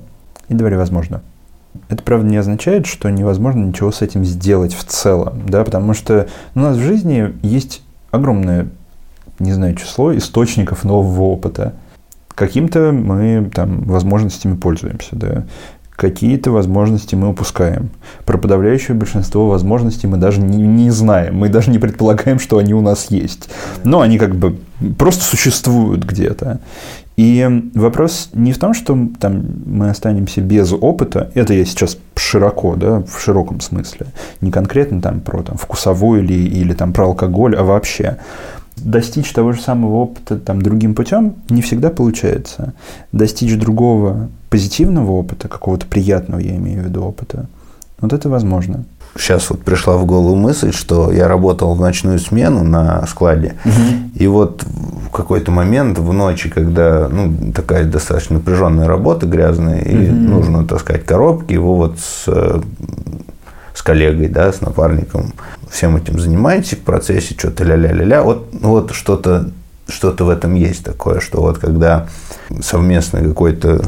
[0.53, 1.23] и довольно возможно.
[1.88, 6.29] Это, правда, не означает, что невозможно ничего с этим сделать в целом, да, потому что
[6.55, 8.69] у нас в жизни есть огромное,
[9.38, 11.75] не знаю, число источников нового опыта.
[12.35, 15.45] Каким-то мы там возможностями пользуемся, да,
[16.03, 17.91] какие-то возможности мы упускаем.
[18.27, 22.75] Про подавляющее большинство возможностей мы даже не, не знаем, мы даже не предполагаем, что они
[22.75, 23.49] у нас есть.
[23.85, 24.59] Но они как бы
[24.99, 26.59] просто существуют где-то.
[27.17, 32.75] И вопрос не в том, что там, мы останемся без опыта, это я сейчас широко,
[32.75, 34.07] да, в широком смысле,
[34.41, 38.17] не конкретно там про там, вкусовой или, или там, про алкоголь, а вообще.
[38.76, 42.72] Достичь того же самого опыта там, другим путем не всегда получается.
[43.12, 47.46] Достичь другого позитивного опыта, какого-то приятного, я имею в виду опыта,
[48.00, 48.85] вот это возможно
[49.16, 54.11] сейчас вот пришла в голову мысль, что я работал в ночную смену на складе, угу.
[54.14, 60.08] и вот в какой-то момент в ночи, когда ну, такая достаточно напряженная работа грязная, и
[60.08, 60.16] угу.
[60.16, 62.26] нужно таскать коробки, его вот с,
[63.74, 65.32] с коллегой, да, с напарником
[65.70, 69.50] всем этим занимаетесь в процессе, что-то ля-ля-ля-ля, вот, вот что-то
[69.88, 72.06] что-то в этом есть такое, что вот когда
[72.61, 73.82] совместно какой-то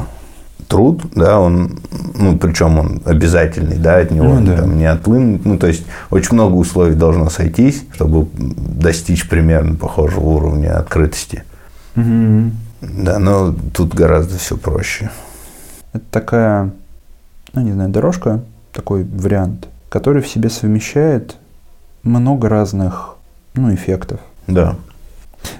[0.68, 1.78] труд, да, он,
[2.14, 4.56] ну, причем он обязательный, да, от него ну, да.
[4.58, 5.44] там, не отлынуть.
[5.44, 11.44] Ну, то есть, очень много условий должно сойтись, чтобы достичь примерно похожего уровня открытости.
[11.96, 12.50] Угу.
[12.80, 15.10] Да, но тут гораздо все проще.
[15.92, 16.70] Это такая,
[17.52, 18.40] ну, не знаю, дорожка,
[18.72, 21.36] такой вариант, который в себе совмещает
[22.02, 23.16] много разных,
[23.54, 24.20] ну, эффектов.
[24.46, 24.76] Да.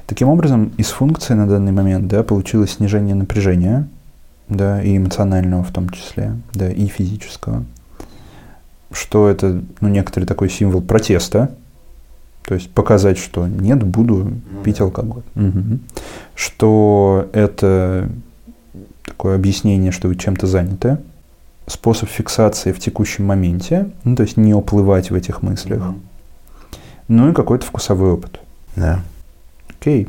[0.06, 3.88] Таким образом, из функции на данный момент, да, получилось снижение напряжения–
[4.48, 7.64] да, и эмоционального в том числе, да, и физического.
[8.92, 11.50] Что это, ну, некоторый такой символ протеста,
[12.44, 14.32] то есть показать, что нет, буду
[14.64, 15.22] пить алкоголь.
[15.34, 15.78] Угу.
[16.34, 18.08] Что это
[19.04, 20.98] такое объяснение, что вы чем-то заняты.
[21.66, 25.80] Способ фиксации в текущем моменте, ну, то есть не уплывать в этих мыслях.
[25.80, 25.94] Угу.
[27.08, 28.40] Ну и какой-то вкусовой опыт.
[28.76, 29.00] Да.
[29.68, 30.08] Окей.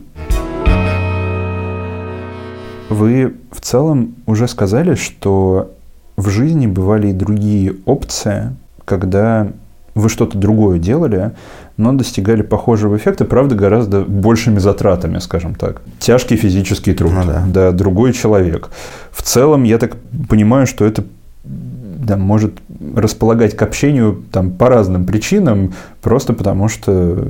[2.90, 5.72] Вы в целом уже сказали, что
[6.18, 9.48] в жизни бывали и другие опции, когда
[9.96, 11.32] вы что-то другое делали,
[11.78, 15.82] но достигали похожего эффекта, правда, гораздо большими затратами, скажем так.
[16.00, 17.44] Тяжкий физический труд, ну, да.
[17.48, 18.70] да, другой человек.
[19.12, 19.96] В целом, я так
[20.30, 21.04] понимаю, что это
[21.46, 22.54] да, может
[22.96, 27.28] располагать к общению там, по разным причинам, просто потому что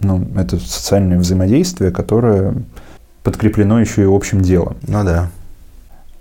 [0.00, 2.54] ну, это социальное взаимодействие, которое
[3.22, 4.76] подкреплено еще и общим делом.
[4.86, 5.30] Ну да.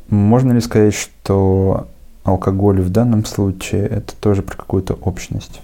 [0.10, 1.88] Можно ли сказать, что
[2.24, 5.62] алкоголь в данном случае это тоже про какую-то общность?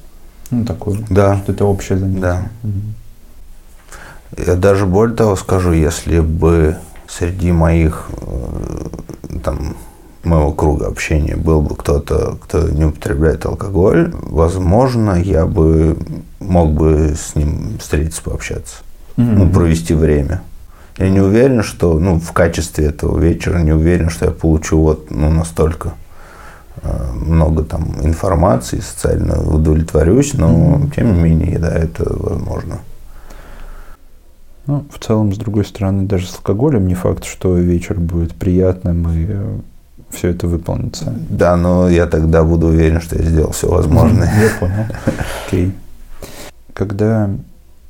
[0.50, 1.06] Ну, такую.
[1.10, 1.38] Да.
[1.38, 2.22] Что это общее занятие.
[2.22, 2.44] Да.
[2.64, 4.46] Угу.
[4.46, 6.78] Я даже более того скажу, если бы
[7.08, 9.76] среди моих э, там
[10.28, 15.98] моего круга общения был бы кто-то, кто не употребляет алкоголь, возможно, я бы
[16.40, 18.78] мог бы с ним встретиться, пообщаться,
[19.18, 19.34] mm-hmm.
[19.36, 20.42] ну, провести время.
[20.98, 25.12] Я не уверен, что, ну, в качестве этого вечера не уверен, что я получу вот,
[25.12, 25.94] ну, настолько
[26.82, 30.96] э, много там информации, социально удовлетворюсь, но mm-hmm.
[30.96, 32.80] тем не менее, да, это возможно.
[34.66, 39.08] Ну, в целом, с другой стороны, даже с алкоголем не факт, что вечер будет приятным
[39.10, 39.62] и
[40.10, 41.14] все это выполнится.
[41.30, 44.32] Да, но я тогда буду уверен, что я сделал все возможное.
[44.42, 44.86] Я понял.
[45.46, 45.72] Окей.
[46.74, 47.30] Когда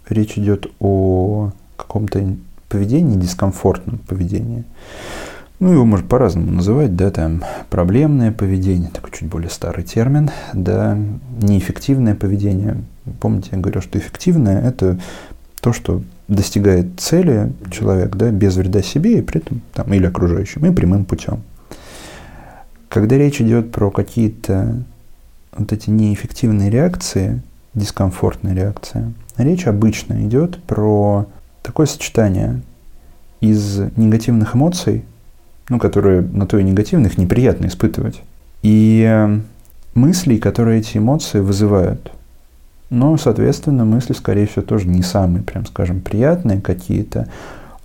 [0.10, 2.36] речь идет о каком-то
[2.70, 4.64] поведении, дискомфортном поведении,
[5.60, 10.96] ну, его можно по-разному называть, да, там, проблемное поведение, такой чуть более старый термин, да,
[11.42, 12.78] неэффективное поведение.
[13.20, 15.00] Помните, я говорил, что эффективное– это
[15.60, 20.66] то, что достигает цели человек, да, без вреда себе и при этом, там, или окружающим,
[20.66, 21.42] и прямым путем.
[22.98, 24.74] Когда речь идет про какие-то
[25.56, 27.44] вот эти неэффективные реакции,
[27.76, 31.28] дискомфортные реакции, речь обычно идет про
[31.62, 32.64] такое сочетание
[33.40, 35.06] из негативных эмоций,
[35.70, 38.24] ну, которые на то и негативных неприятно испытывать,
[38.64, 39.38] и
[39.94, 42.12] мыслей, которые эти эмоции вызывают.
[42.90, 47.28] Но, соответственно, мысли, скорее всего, тоже не самые, прям скажем, приятные какие-то.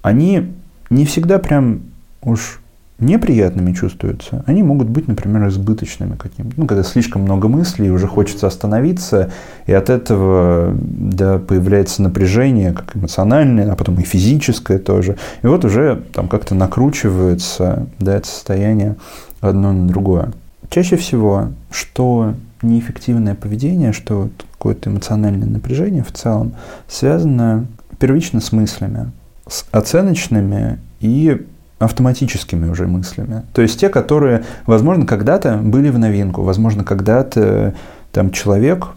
[0.01, 0.55] Они
[0.88, 1.83] не всегда прям
[2.22, 2.62] уж
[3.03, 6.55] неприятными чувствуются, они могут быть, например, избыточными какими-то.
[6.57, 9.31] Ну, когда слишком много мыслей, уже хочется остановиться,
[9.67, 15.17] и от этого да, появляется напряжение, как эмоциональное, а потом и физическое тоже.
[15.43, 18.97] И вот уже там как-то накручивается да, это состояние
[19.41, 20.33] одно на другое.
[20.71, 26.55] Чаще всего, что неэффективное поведение, что какое-то эмоциональное напряжение в целом
[26.88, 27.67] связано
[27.99, 29.11] первично с мыслями,
[29.49, 31.45] с оценочными и
[31.85, 33.42] автоматическими уже мыслями.
[33.53, 37.75] То есть те, которые, возможно, когда-то были в новинку, возможно, когда-то
[38.12, 38.88] там человек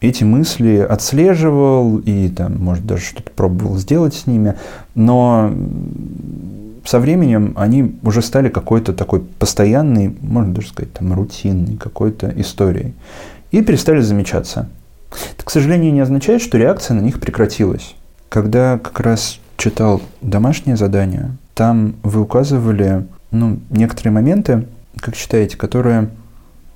[0.00, 4.54] эти мысли отслеживал и там, может, даже что-то пробовал сделать с ними,
[4.94, 5.52] но
[6.84, 12.94] со временем они уже стали какой-то такой постоянной, можно даже сказать, там, рутинной какой-то историей
[13.50, 14.68] и перестали замечаться.
[15.10, 17.94] Это, к сожалению, не означает, что реакция на них прекратилась.
[18.28, 24.66] Когда как раз читал домашнее задание, там вы указывали ну, некоторые моменты,
[24.98, 26.08] как считаете, которые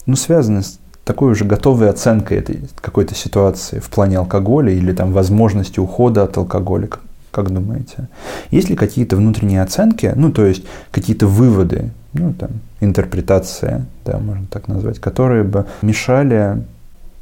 [0.04, 5.14] ну, связаны с такой уже готовой оценкой этой какой-то ситуации в плане алкоголя или там
[5.14, 6.90] возможности ухода от алкоголя.
[7.30, 8.08] Как думаете?
[8.50, 14.46] Есть ли какие-то внутренние оценки, ну, то есть какие-то выводы, ну, там, интерпретация, да, можно
[14.50, 16.62] так назвать, которые бы мешали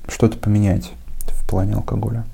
[0.09, 0.91] что-то поменять
[1.29, 2.25] в плане алкоголя?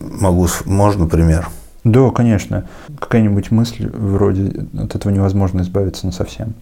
[0.00, 1.48] Могу, можно пример?
[1.86, 2.64] Да, конечно.
[2.98, 6.54] Какая-нибудь мысль вроде от этого невозможно избавиться на совсем.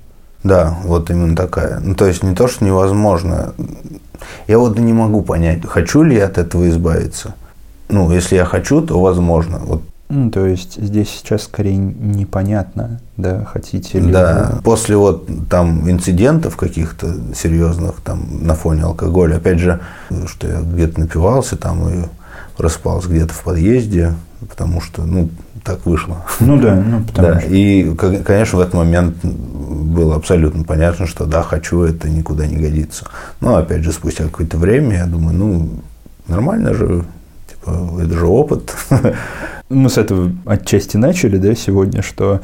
[0.43, 1.81] Да, вот именно такая.
[1.81, 3.55] Ну, то есть не то, что невозможно.
[4.47, 7.35] Я вот не могу понять, хочу ли я от этого избавиться.
[7.89, 9.61] Ну, если я хочу, то возможно.
[9.61, 9.83] Вот.
[10.11, 14.63] Ну, то есть здесь сейчас скорее непонятно, да, хотите ли Да, вы...
[14.63, 19.81] после вот там инцидентов каких-то серьезных там на фоне алкоголя, опять же,
[20.27, 22.05] что я где-то напивался там и
[22.59, 24.15] распался где-то в подъезде,
[24.45, 25.29] потому что, ну,
[25.63, 26.25] так вышло.
[26.41, 27.41] Ну да, ну потому да.
[27.41, 27.51] что.
[27.51, 33.07] И, конечно, в этот момент было абсолютно понятно, что да, хочу, это никуда не годится.
[33.41, 35.69] Но, опять же, спустя какое-то время я думаю, ну,
[36.27, 37.05] нормально же,
[37.49, 38.75] типа, это же опыт.
[39.69, 42.41] Мы с этого отчасти начали, да, сегодня, что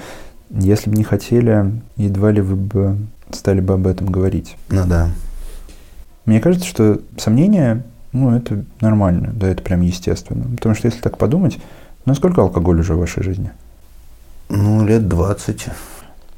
[0.51, 2.97] Если бы не хотели, едва ли вы бы
[3.33, 4.57] стали бы об этом говорить.
[4.71, 5.11] Ну да.
[6.25, 7.83] Мне кажется, что сомнения,
[8.13, 10.45] ну, это нормально, да, это прям естественно.
[10.57, 11.59] Потому что если так подумать,
[12.05, 13.51] насколько алкоголь уже в вашей жизни?
[14.49, 15.69] Ну, лет 20.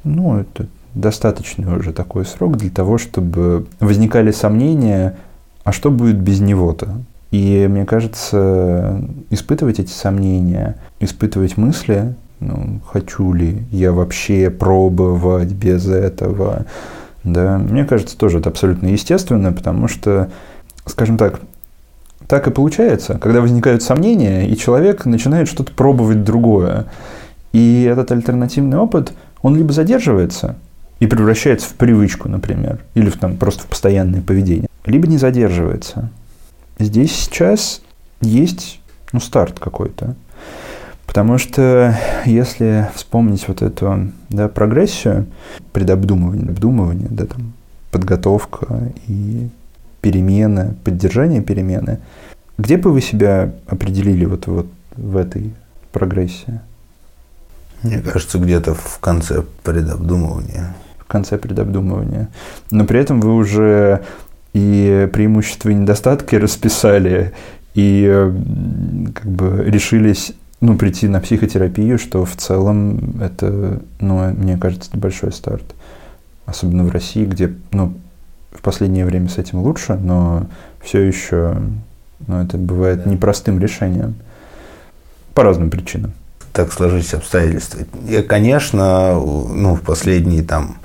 [0.03, 5.17] Ну, это достаточный уже такой срок для того, чтобы возникали сомнения,
[5.63, 6.89] а что будет без него-то?
[7.31, 9.01] И мне кажется,
[9.31, 16.65] испытывать эти сомнения, испытывать мысли, ну, хочу ли я вообще пробовать без этого,
[17.23, 20.29] да, мне кажется, тоже это абсолютно естественно, потому что,
[20.85, 21.39] скажем так,
[22.27, 26.85] так и получается, когда возникают сомнения, и человек начинает что-то пробовать другое.
[27.51, 30.55] И этот альтернативный опыт, он либо задерживается
[30.99, 36.09] и превращается в привычку, например, или в, там, просто в постоянное поведение, либо не задерживается.
[36.79, 37.81] Здесь сейчас
[38.21, 38.79] есть
[39.11, 40.15] ну, старт какой-то.
[41.05, 41.95] Потому что
[42.25, 45.27] если вспомнить вот эту да, прогрессию,
[45.71, 47.53] предобдумывание, обдумывание, да, там,
[47.91, 49.49] подготовка и
[50.03, 51.99] перемены, поддержание перемены,
[52.59, 55.53] где бы вы себя определили вот, вот в этой
[55.91, 56.59] прогрессии?
[57.81, 60.75] Мне кажется, где-то в конце предобдумывания.
[60.99, 62.29] В конце предобдумывания.
[62.69, 64.03] Но при этом вы уже
[64.53, 67.33] и преимущества и недостатки расписали,
[67.73, 68.31] и
[69.15, 74.99] как бы решились ну, прийти на психотерапию, что в целом это, ну, мне кажется, это
[74.99, 75.63] большой старт.
[76.45, 77.93] Особенно в России, где, ну,
[78.53, 80.45] в последнее время с этим лучше, но
[80.81, 81.57] все еще,
[82.27, 84.15] ну, это бывает непростым решением.
[85.33, 86.13] По разным причинам.
[86.53, 87.81] Так сложились обстоятельства.
[88.07, 90.77] Я, конечно, ну, в последние там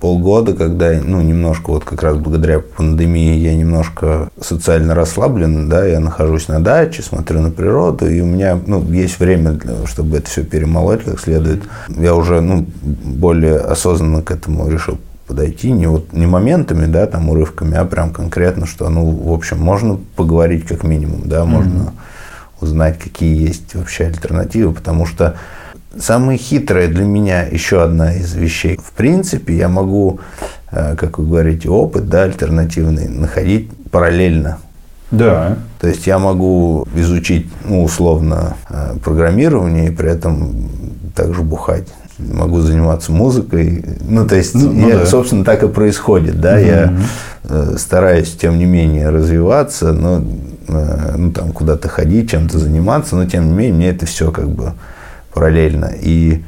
[0.00, 6.00] полгода, когда, ну, немножко вот как раз благодаря пандемии я немножко социально расслаблен, да, я
[6.00, 10.30] нахожусь на даче, смотрю на природу, и у меня, ну, есть время, для, чтобы это
[10.30, 11.64] все перемолоть как следует.
[11.88, 17.28] Я уже, ну, более осознанно к этому решил подойти, не вот не моментами, да, там
[17.28, 22.62] урывками, а прям конкретно, что, ну, в общем, можно поговорить как минимум, да, можно mm-hmm.
[22.62, 25.36] узнать, какие есть вообще альтернативы, потому что
[25.96, 28.78] Самое хитрое для меня еще одна из вещей.
[28.78, 30.20] В принципе, я могу,
[30.70, 34.58] э, как вы говорите, опыт да, альтернативный находить параллельно.
[35.10, 35.56] Да.
[35.80, 40.70] То есть я могу изучить, ну, условно, э, программирование и при этом
[41.14, 41.88] также бухать.
[42.18, 43.84] Могу заниматься музыкой.
[44.00, 45.06] Ну, то есть, ну, ну я, да.
[45.06, 46.40] собственно, так и происходит.
[46.40, 46.54] Да?
[46.54, 46.60] Угу.
[46.60, 46.98] Я
[47.44, 50.24] э, стараюсь, тем не менее, развиваться, но
[50.68, 54.74] ну, там куда-то ходить, чем-то заниматься, но тем не менее, мне это все как бы
[55.32, 55.92] параллельно.
[56.00, 56.42] И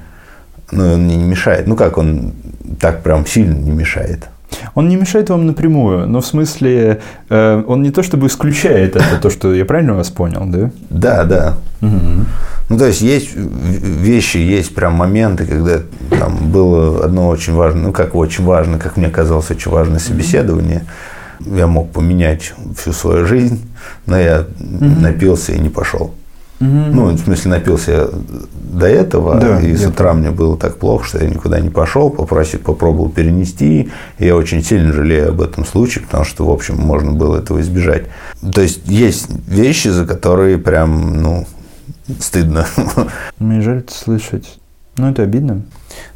[0.72, 1.66] ну, он мне не мешает.
[1.66, 2.32] Ну как, он
[2.80, 4.28] так прям сильно не мешает.
[4.74, 9.20] Он не мешает вам напрямую, но в смысле, э, он не то чтобы исключает это,
[9.20, 10.70] то, что я правильно вас понял, да?
[10.90, 11.56] Да, да.
[11.80, 12.24] Угу.
[12.68, 15.80] Ну, то есть, есть вещи, есть прям моменты, когда
[16.10, 20.84] там было одно очень важное, ну, как очень важно, как мне казалось, очень важное собеседование.
[21.40, 23.60] Я мог поменять всю свою жизнь,
[24.06, 24.84] но я угу.
[24.84, 26.14] напился и не пошел.
[26.60, 28.08] Ну, в смысле, напился я
[28.52, 32.10] до этого, да, и с утра мне было так плохо, что я никуда не пошел,
[32.10, 36.76] попросил, попробовал перенести, и я очень сильно жалею об этом случае, потому что, в общем,
[36.76, 38.04] можно было этого избежать.
[38.52, 41.46] То есть, есть вещи, за которые прям, ну,
[42.18, 42.66] стыдно.
[43.38, 44.58] Мне жаль это слышать.
[44.98, 45.62] Ну, это обидно.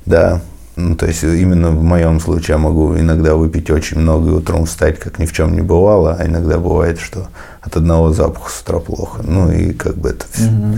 [0.05, 0.43] Да.
[0.77, 4.67] Ну, то есть, именно в моем случае я могу иногда выпить очень много и утром
[4.67, 7.29] встать, как ни в чем не бывало, а иногда бывает, что
[7.61, 9.23] от одного запаха с утра плохо.
[9.23, 10.77] Ну, и как бы это все угу.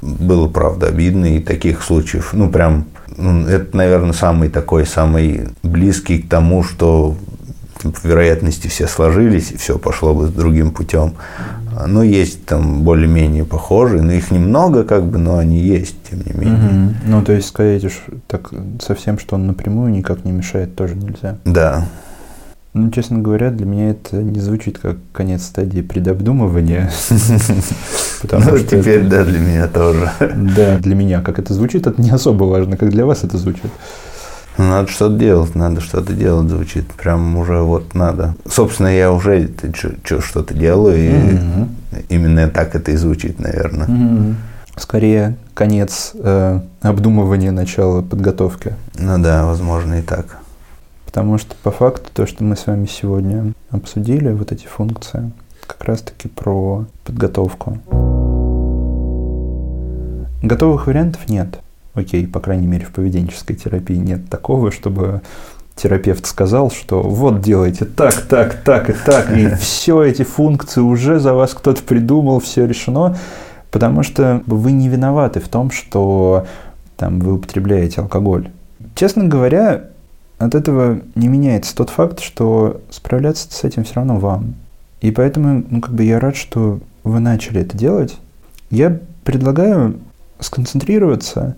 [0.00, 1.36] было, правда, обидно.
[1.36, 2.86] И таких случаев, ну, прям,
[3.16, 7.14] ну, это, наверное, самый такой, самый близкий к тому, что
[7.82, 11.14] по вероятности все сложились, и все пошло бы с другим путем.
[11.86, 16.32] Но есть там более-менее похожие, но их немного, как бы, но они есть, тем не
[16.32, 16.88] менее.
[16.88, 16.94] Угу.
[17.06, 18.50] Ну, то есть сказать уж так
[18.80, 21.38] совсем, что он напрямую никак не мешает, тоже нельзя.
[21.44, 21.86] Да.
[22.74, 26.90] Ну, честно говоря, для меня это не звучит как конец стадии предобдумывания.
[28.32, 30.10] Ну, теперь, да, для меня тоже.
[30.18, 31.20] Да, для меня.
[31.20, 33.70] Как это звучит, это не особо важно, как для вас это звучит.
[34.56, 36.86] Надо что-то делать, надо что-то делать, звучит.
[36.92, 38.36] Прям уже вот надо.
[38.48, 39.50] Собственно, я уже
[40.20, 42.04] что-то делаю, и mm-hmm.
[42.08, 43.86] именно так это и звучит, наверное.
[43.88, 44.34] Mm-hmm.
[44.76, 48.74] Скорее, конец э, обдумывания начала подготовки.
[48.98, 50.38] Ну да, возможно и так.
[51.06, 55.32] Потому что по факту то, что мы с вами сегодня обсудили, вот эти функции,
[55.66, 57.78] как раз-таки про подготовку.
[60.42, 61.58] Готовых вариантов нет
[61.94, 65.22] окей, по крайней мере, в поведенческой терапии нет такого, чтобы
[65.76, 71.18] терапевт сказал, что вот делайте так, так, так и так, и все эти функции уже
[71.18, 73.16] за вас кто-то придумал, все решено,
[73.70, 76.46] потому что вы не виноваты в том, что
[76.96, 78.50] там вы употребляете алкоголь.
[78.94, 79.86] Честно говоря,
[80.38, 84.54] от этого не меняется тот факт, что справляться с этим все равно вам.
[85.00, 88.16] И поэтому, ну, как бы я рад, что вы начали это делать.
[88.70, 89.98] Я предлагаю
[90.38, 91.56] сконцентрироваться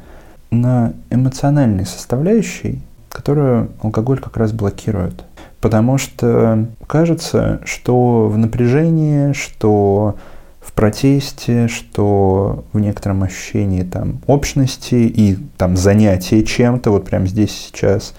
[0.51, 5.25] на эмоциональной составляющей, которую алкоголь как раз блокирует.
[5.61, 10.17] Потому что кажется, что в напряжении, что
[10.61, 17.53] в протесте, что в некотором ощущении там общности и там занятия чем-то, вот прямо здесь
[17.53, 18.15] сейчас,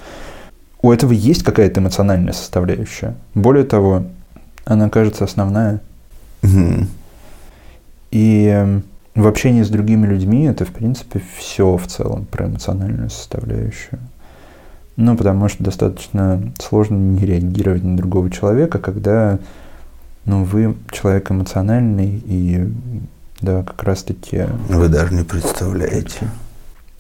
[0.82, 3.16] у этого есть какая-то эмоциональная составляющая.
[3.34, 4.04] Более того,
[4.66, 5.82] она кажется основная.
[6.42, 6.88] Мгм.
[8.12, 8.84] И эм,
[9.18, 14.00] в общении с другими людьми это, в принципе, все в целом про эмоциональную составляющую.
[14.96, 19.40] Ну, потому что достаточно сложно не реагировать на другого человека, когда
[20.26, 22.68] ну, вы человек эмоциональный и
[23.42, 26.28] да, как раз-таки Вы даже не представляете.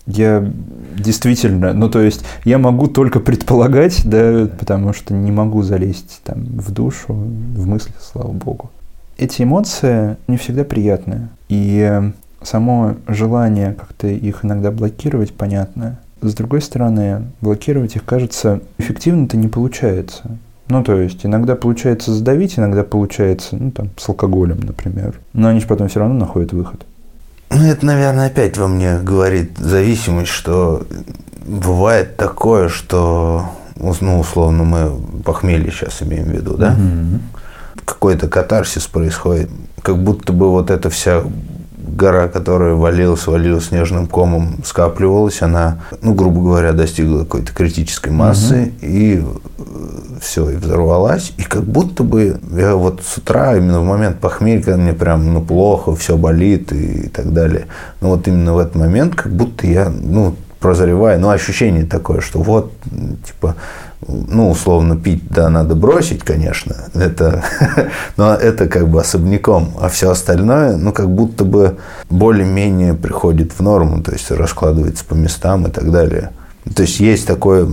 [0.05, 0.51] я
[0.95, 6.45] действительно, ну то есть я могу только предполагать, да, потому что не могу залезть там
[6.45, 8.71] в душу, в мысли, слава богу.
[9.17, 11.29] Эти эмоции не всегда приятные.
[11.49, 12.11] И э,
[12.43, 15.99] само желание как-то их иногда блокировать понятно.
[16.21, 20.37] С другой стороны, блокировать их, кажется, эффективно-то не получается.
[20.69, 25.15] Ну, то есть, иногда получается задавить, иногда получается, ну, там, с алкоголем, например.
[25.33, 26.85] Но они же потом все равно находят выход.
[27.49, 30.85] Ну, это, наверное, опять во мне говорит зависимость, что
[31.45, 33.45] бывает такое, что,
[33.77, 36.75] ну, условно, мы похмелье сейчас имеем в виду, да?
[38.07, 39.49] Какой-то катарсис происходит,
[39.81, 41.23] как будто бы вот эта вся
[41.77, 48.71] гора, которая валилась, валилась снежным комом, скапливалась, она, ну, грубо говоря, достигла какой-то критической массы
[48.79, 49.21] и
[50.21, 51.33] все, и взорвалась.
[51.35, 55.33] И как будто бы я вот с утра, именно в момент похмелья, когда мне прям,
[55.33, 57.67] ну, плохо, все болит и, и так далее,
[57.99, 62.39] но вот именно в этот момент, как будто я, ну, прозреваю, ну, ощущение такое, что
[62.41, 62.71] вот,
[63.27, 63.57] типа,
[64.05, 67.43] ну, условно, пить, да, надо бросить, конечно, это,
[68.17, 71.77] но это как бы особняком, а все остальное, ну, как будто бы
[72.09, 76.31] более-менее приходит в норму, то есть раскладывается по местам и так далее.
[76.75, 77.67] То есть есть такое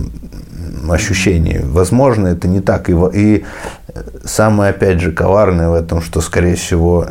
[0.89, 1.61] ощущение.
[1.63, 2.89] Возможно, это не так.
[2.89, 3.45] И, и
[3.87, 7.07] э, самое, опять же, коварное в этом, что, скорее всего,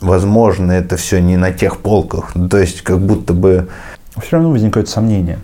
[0.00, 2.32] возможно, это все не на тех полках.
[2.50, 3.68] То есть, как будто бы
[4.16, 5.38] Все равно возникают сомнения.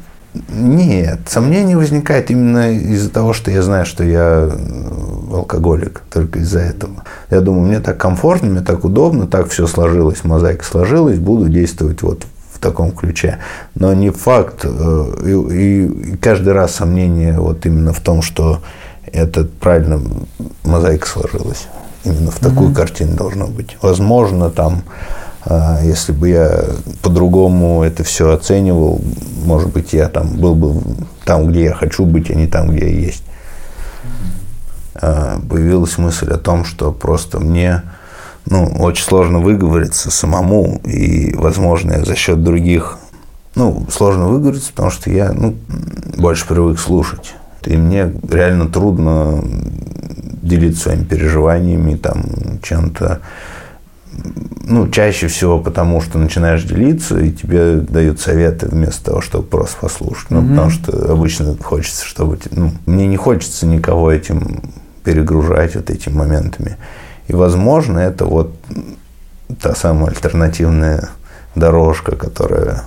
[0.48, 6.60] Нет, сомнений возникает именно из-за того, что я знаю, что я э, алкоголик, только из-за
[6.60, 7.04] этого.
[7.30, 12.02] Я думаю, мне так комфортно, мне так удобно, так все сложилось, мозаика сложилась, буду действовать
[12.02, 13.38] вот в таком ключе.
[13.74, 18.60] Но не факт, э, и, и- каждый раз сомнение вот именно в том, что
[19.12, 20.00] это правильно
[20.64, 21.66] мозаика сложилась.
[22.04, 23.76] Именно в такую картину должно быть.
[23.82, 24.82] Возможно, там
[25.82, 26.64] Если бы я
[27.02, 29.00] по-другому это все оценивал,
[29.44, 30.82] может быть, я там был бы
[31.24, 33.22] там, где я хочу быть, а не там, где я есть.
[34.94, 37.82] А, Появилась мысль о том, что просто мне
[38.50, 42.98] ну, очень сложно выговориться самому, и, возможно, за счет других,
[43.54, 45.56] ну, сложно выговориться, потому что я, ну,
[46.16, 47.34] больше привык слушать.
[47.64, 49.42] И мне реально трудно
[50.42, 52.24] делиться своими переживаниями, там,
[52.62, 53.20] чем-то,
[54.64, 59.78] ну, чаще всего потому, что начинаешь делиться, и тебе дают советы вместо того, чтобы просто
[59.80, 60.30] послушать.
[60.30, 62.38] Ну, потому что обычно хочется, чтобы...
[62.50, 64.62] Ну, мне не хочется никого этим
[65.04, 66.76] перегружать вот этими моментами.
[67.28, 68.54] И, возможно, это вот
[69.60, 71.08] та самая альтернативная
[71.54, 72.84] дорожка, которая...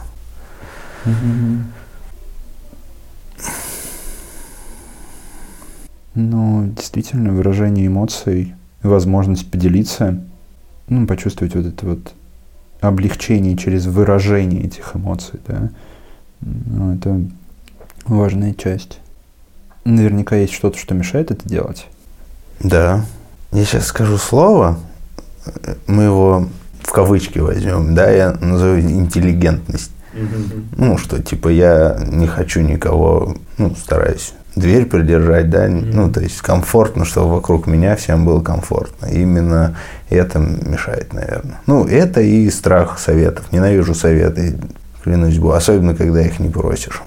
[6.13, 8.53] Ну, действительно, выражение эмоций,
[8.83, 10.21] возможность поделиться,
[10.91, 12.13] ну, почувствовать вот это вот
[12.81, 15.69] облегчение через выражение этих эмоций, да,
[16.41, 17.21] ну, это
[18.05, 18.99] важная часть.
[19.85, 21.87] Наверняка есть что-то, что мешает это делать.
[22.59, 23.05] Да.
[23.53, 24.79] Я сейчас скажу слово,
[25.87, 26.49] мы его
[26.81, 29.91] в кавычки возьмем, да, я назову интеллигентность.
[30.77, 36.41] Ну, что типа я не хочу никого, ну, стараюсь дверь придержать, да, ну, то есть
[36.41, 39.07] комфортно, чтобы вокруг меня всем было комфортно.
[39.07, 39.75] Именно
[40.09, 41.59] это мешает, наверное.
[41.67, 43.45] Ну, это и страх советов.
[43.51, 44.57] Ненавижу советы,
[45.03, 47.01] клянусь Богу, особенно когда их не просишь.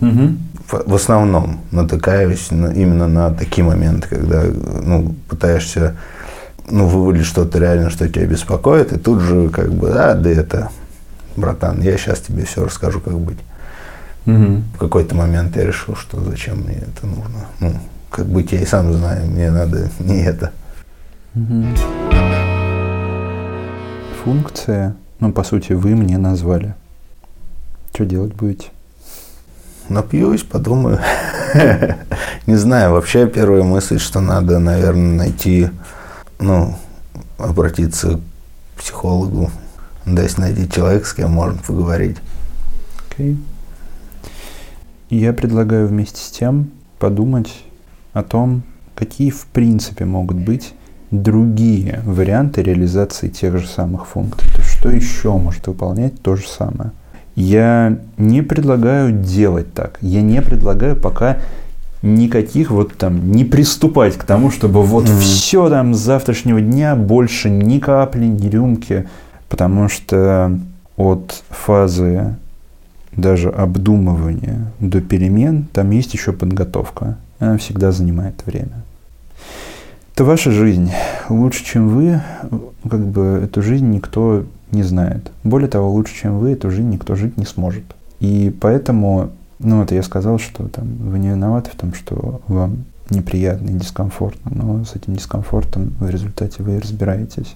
[0.00, 5.96] В в основном натыкаюсь на- именно на такие моменты, когда ну, пытаешься
[6.68, 10.68] ну, вывалить что-то реально, что тебя беспокоит, и тут же как бы, а, да это,
[11.36, 13.38] братан, я сейчас тебе все расскажу, как быть.
[14.26, 17.46] В какой-то момент я решил, что зачем мне это нужно.
[17.60, 17.74] Ну,
[18.10, 20.52] как быть, я и сам знаю, мне надо не это.
[24.24, 26.74] Функция, ну, по сути, вы мне назвали.
[27.94, 28.68] Что делать будете?
[29.88, 31.00] Напьюсь, подумаю.
[32.46, 35.70] Не знаю, вообще первая мысль, что надо, наверное, найти,
[36.38, 36.76] ну,
[37.38, 38.20] обратиться
[38.76, 39.50] к психологу,
[40.04, 42.18] то есть найти человека, с кем можно поговорить.
[45.10, 47.52] Я предлагаю вместе с тем подумать
[48.12, 48.62] о том,
[48.94, 50.72] какие в принципе могут быть
[51.10, 54.48] другие варианты реализации тех же самых функций.
[54.52, 56.92] То есть что еще может выполнять то же самое.
[57.34, 59.98] Я не предлагаю делать так.
[60.00, 61.38] Я не предлагаю пока
[62.02, 65.18] никаких вот там не приступать к тому, чтобы вот mm-hmm.
[65.18, 69.08] все там с завтрашнего дня больше ни капли, ни рюмки,
[69.48, 70.56] потому что
[70.96, 72.36] от фазы
[73.20, 77.16] даже обдумывания до перемен там есть еще подготовка.
[77.38, 78.82] Она всегда занимает время.
[80.14, 80.90] Это ваша жизнь.
[81.28, 82.20] Лучше, чем вы,
[82.88, 85.30] как бы эту жизнь никто не знает.
[85.44, 87.84] Более того, лучше, чем вы, эту жизнь никто жить не сможет.
[88.18, 92.84] И поэтому, ну, это я сказал, что там вы не виноваты в том, что вам
[93.08, 97.54] неприятно и дискомфортно, но с этим дискомфортом в результате вы разбираетесь.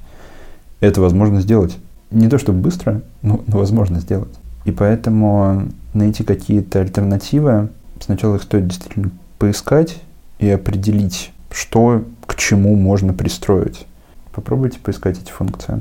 [0.80, 1.76] Это возможно сделать.
[2.10, 4.32] Не то, чтобы быстро, но, но возможно сделать.
[4.64, 7.68] И поэтому найти какие-то альтернативы,
[8.00, 10.00] сначала их стоит действительно поискать
[10.38, 13.86] и определить, что к чему можно пристроить.
[14.32, 15.80] Попробуйте поискать эти функции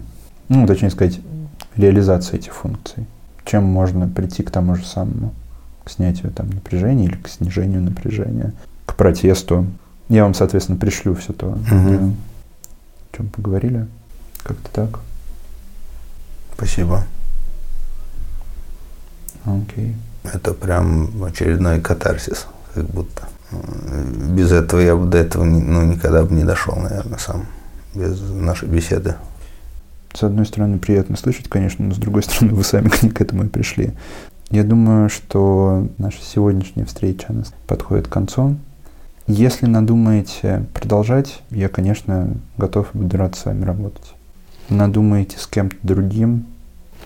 [0.49, 1.19] ну, точнее сказать,
[1.75, 3.05] реализация этих функций.
[3.45, 5.33] Чем можно прийти к тому же самому,
[5.83, 8.53] к снятию там напряжения или к снижению напряжения,
[8.85, 9.65] к протесту.
[10.09, 11.57] Я вам, соответственно, пришлю все то, угу.
[11.71, 13.87] о чем поговорили.
[14.43, 14.99] Как-то так.
[16.55, 17.03] Спасибо.
[19.45, 19.95] Окей.
[20.23, 23.27] Это прям очередной катарсис, как будто.
[24.29, 27.45] Без этого я бы до этого ну, никогда бы не дошел, наверное, сам.
[27.93, 29.15] Без нашей беседы.
[30.13, 33.47] С одной стороны, приятно слышать, конечно, но с другой стороны, вы сами к этому и
[33.47, 33.93] пришли.
[34.49, 38.57] Я думаю, что наша сегодняшняя встреча она подходит к концу.
[39.25, 44.13] Если надумаете продолжать, я, конечно, готов буду рад с вами работать.
[44.69, 46.45] Надумаете с кем-то другим,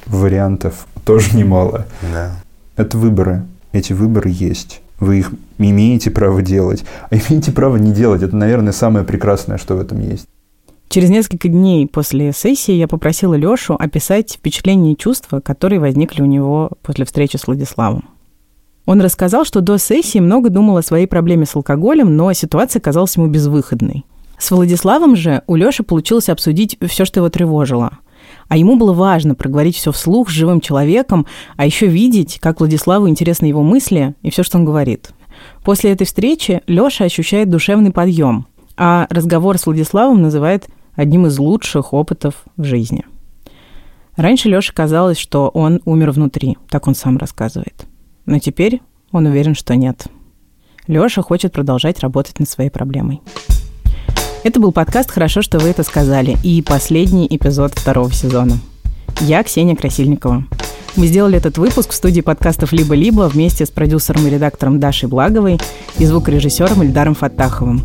[0.06, 1.86] вариантов тоже немало.
[2.02, 2.32] Да.
[2.76, 3.44] Это выборы.
[3.72, 4.82] Эти выборы есть.
[5.00, 8.24] Вы их имеете право делать, а имеете право не делать.
[8.24, 10.28] Это, наверное, самое прекрасное, что в этом есть.
[10.90, 16.26] Через несколько дней после сессии я попросила Лёшу описать впечатления и чувства, которые возникли у
[16.26, 18.06] него после встречи с Владиславом.
[18.86, 23.18] Он рассказал, что до сессии много думал о своей проблеме с алкоголем, но ситуация казалась
[23.18, 24.06] ему безвыходной.
[24.40, 27.98] С Владиславом же у Лёши получилось обсудить все, что его тревожило.
[28.48, 31.26] А ему было важно проговорить все вслух с живым человеком,
[31.58, 35.12] а еще видеть, как Владиславу интересны его мысли и все, что он говорит.
[35.64, 41.94] После этой встречи Лёша ощущает душевный подъем, а разговор с Владиславом называет одним из лучших
[41.94, 43.06] опытов в жизни.
[44.16, 47.86] Раньше Лёше казалось, что он умер внутри, так он сам рассказывает.
[48.26, 48.82] Но теперь
[49.12, 50.08] он уверен, что нет.
[50.88, 53.22] Лёша хочет продолжать работать над своей проблемой.
[54.44, 58.60] Это был подкаст «Хорошо, что вы это сказали» и последний эпизод второго сезона.
[59.20, 60.46] Я Ксения Красильникова.
[60.96, 65.60] Мы сделали этот выпуск в студии подкастов «Либо-либо» вместе с продюсером и редактором Дашей Благовой
[65.98, 67.84] и звукорежиссером Эльдаром Фаттаховым.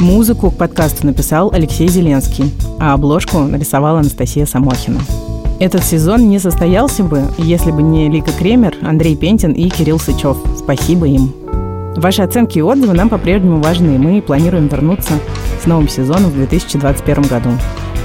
[0.00, 5.00] Музыку к подкасту написал Алексей Зеленский, а обложку нарисовала Анастасия Самохина.
[5.58, 10.36] Этот сезон не состоялся бы, если бы не Лика Кремер, Андрей Пентин и Кирилл Сычев.
[10.56, 11.34] Спасибо им.
[11.98, 15.14] Ваши оценки и отзывы нам по-прежнему важны, и мы планируем вернуться
[15.60, 17.50] с новым сезоном в 2021 году.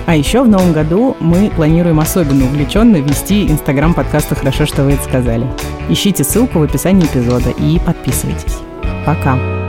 [0.08, 4.94] А еще в новом году мы планируем особенно увлеченно вести инстаграм подкаста «Хорошо, что вы
[4.94, 5.46] это сказали».
[5.90, 8.58] Ищите ссылку в описании эпизода и подписывайтесь.
[9.06, 9.63] Пока!